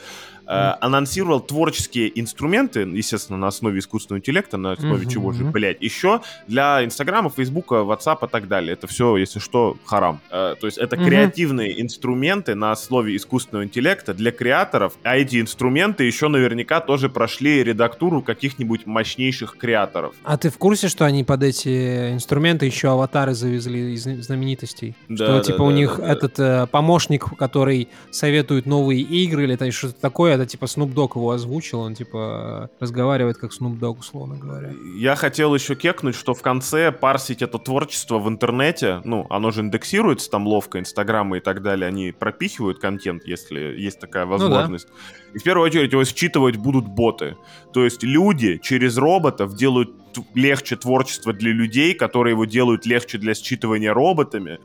анонсировал 0.48 1.40
творческие 1.40 2.20
инструменты, 2.20 2.82
естественно, 2.82 3.38
на 3.38 3.48
основе 3.48 3.80
искусственного 3.80 4.20
интеллекта, 4.20 4.58
на 4.58 4.74
основе 4.74 5.04
Мгм. 5.04 5.10
чего 5.10 5.32
же, 5.32 5.44
блядь, 5.46 5.82
еще 5.82 6.22
для 6.48 6.84
Инстаграма, 6.84 7.30
Фейсбука, 7.30 7.84
Ватсапа 7.84 8.26
и 8.26 8.30
так 8.30 8.48
далее. 8.48 8.74
Это 8.74 8.88
все, 8.88 9.18
если 9.18 9.40
что, 9.40 9.78
харам. 9.86 10.20
Э, 10.30 10.56
то 10.60 10.68
есть 10.68 10.78
это 10.78 10.96
Мгм. 10.96 11.06
креативные 11.06 11.82
инструменты 11.82 12.56
на 12.56 12.72
основе 12.72 13.16
искусственного 13.16 13.64
интеллекта 13.66 14.14
для 14.14 14.32
креаторов, 14.32 14.94
а 15.04 15.18
эти 15.18 15.42
инструменты 15.42 16.04
еще 16.04 16.28
наверняка 16.28 16.80
тоже 16.80 17.10
прошли 17.10 17.64
редактуру 17.64 18.22
каких-нибудь 18.22 18.86
мощнейших 18.86 19.58
креаторов. 19.58 20.14
А 20.24 20.38
ты 20.38 20.50
в 20.50 20.58
курсе, 20.58 20.88
что 20.90 21.06
они 21.06 21.24
под 21.24 21.44
эти 21.44 22.14
инструменты 22.14 22.66
еще 22.66 22.90
аватары 22.90 23.34
завезли 23.34 23.94
из 23.94 24.04
знаменитостей? 24.04 24.96
Да, 25.10 25.16
что 25.26 25.38
да, 25.38 25.42
типа 25.42 25.58
да, 25.60 25.64
у 25.64 25.72
них 25.72 25.96
да, 25.98 26.06
да. 26.06 26.14
этот 26.14 26.40
э, 26.40 26.68
помощник, 26.68 27.26
который 27.38 27.88
советует 28.12 28.66
новые 28.66 29.02
игры 29.02 29.44
или 29.44 29.70
что-то 29.72 30.00
такое, 30.00 30.35
это 30.36 30.46
типа 30.46 30.66
Snoop 30.66 30.94
Dogg 30.94 31.12
его 31.16 31.32
озвучил, 31.32 31.80
он 31.80 31.96
типа 31.96 32.70
разговаривает 32.80 33.38
как 33.38 33.52
Snoop 33.52 33.80
Dogg, 33.80 34.00
условно 34.00 34.38
говоря. 34.38 34.72
Я 34.98 35.16
хотел 35.16 35.54
еще 35.56 35.76
кекнуть, 35.76 36.16
что 36.16 36.34
в 36.34 36.42
конце 36.42 36.92
парсить 36.92 37.42
это 37.42 37.58
творчество 37.58 38.20
в 38.20 38.30
интернете, 38.30 39.02
ну, 39.04 39.26
оно 39.30 39.52
же 39.52 39.62
индексируется 39.62 40.30
там 40.30 40.48
ловко, 40.48 40.80
инстаграмы 40.80 41.38
и 41.38 41.40
так 41.40 41.62
далее, 41.62 41.88
они 41.88 42.12
пропихивают 42.12 42.80
контент, 42.80 43.24
если 43.26 43.60
есть 43.60 44.00
такая 44.00 44.26
возможность. 44.26 44.88
И 45.34 45.40
в 45.40 45.44
первую 45.44 45.66
очередь 45.68 45.92
его 45.92 46.04
считывать 46.04 46.58
будут 46.58 46.88
боты. 46.88 47.36
То 47.74 47.84
есть 47.84 48.04
люди 48.04 48.58
через 48.64 48.98
роботов 48.98 49.56
делают 49.56 49.92
легче 50.34 50.76
творчество 50.76 51.34
для 51.34 51.52
людей, 51.52 51.94
которые 51.94 52.32
его 52.34 52.46
делают 52.46 52.86
легче 52.86 53.18
для 53.18 53.34
считывания 53.34 53.92
роботами. 53.92 54.60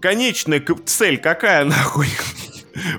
Конечная 0.00 0.64
цель 0.86 1.18
какая 1.18 1.64
нахуй? 1.66 2.08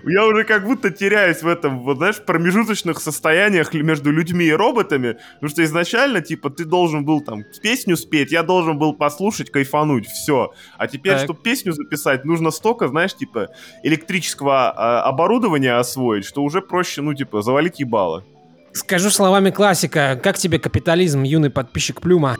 Я 0.04 0.26
уже 0.26 0.44
как 0.44 0.66
будто 0.66 0.90
теряюсь 0.90 1.42
в 1.44 1.48
этом, 1.48 1.80
вот 1.82 1.98
знаешь, 1.98 2.18
промежуточных 2.18 3.00
состояниях 3.00 3.74
между 3.74 4.12
людьми 4.12 4.46
и 4.46 4.52
роботами, 4.52 5.18
потому 5.36 5.50
что 5.50 5.64
изначально, 5.64 6.22
типа, 6.22 6.50
ты 6.50 6.66
должен 6.66 7.06
был 7.06 7.22
там 7.22 7.44
песню 7.62 7.98
спеть, 7.98 8.32
я 8.32 8.44
должен 8.44 8.78
был 8.78 8.94
послушать, 8.94 9.52
кайфануть, 9.52 10.08
все. 10.08 10.54
А 10.78 10.88
теперь, 10.88 11.14
Так. 11.14 11.24
чтобы 11.24 11.42
песню 11.42 11.74
записать, 11.74 12.26
нужно 12.26 12.52
столько, 12.52 12.88
знаешь, 12.88 13.16
типа, 13.16 13.50
электрического 13.84 14.72
а, 14.72 15.04
оборудования 15.04 15.74
освоить, 15.78 16.26
что 16.26 16.44
уже 16.44 16.62
проще, 16.62 17.02
ну, 17.02 17.14
типа, 17.14 17.42
завалить 17.42 17.80
ебало. 17.80 18.24
Скажу 18.74 19.10
словами 19.10 19.52
классика, 19.52 20.20
как 20.22 20.38
тебе 20.38 20.60
капитализм, 20.60 21.24
юный 21.24 21.50
подписчик 21.50 22.02
Плюма? 22.02 22.38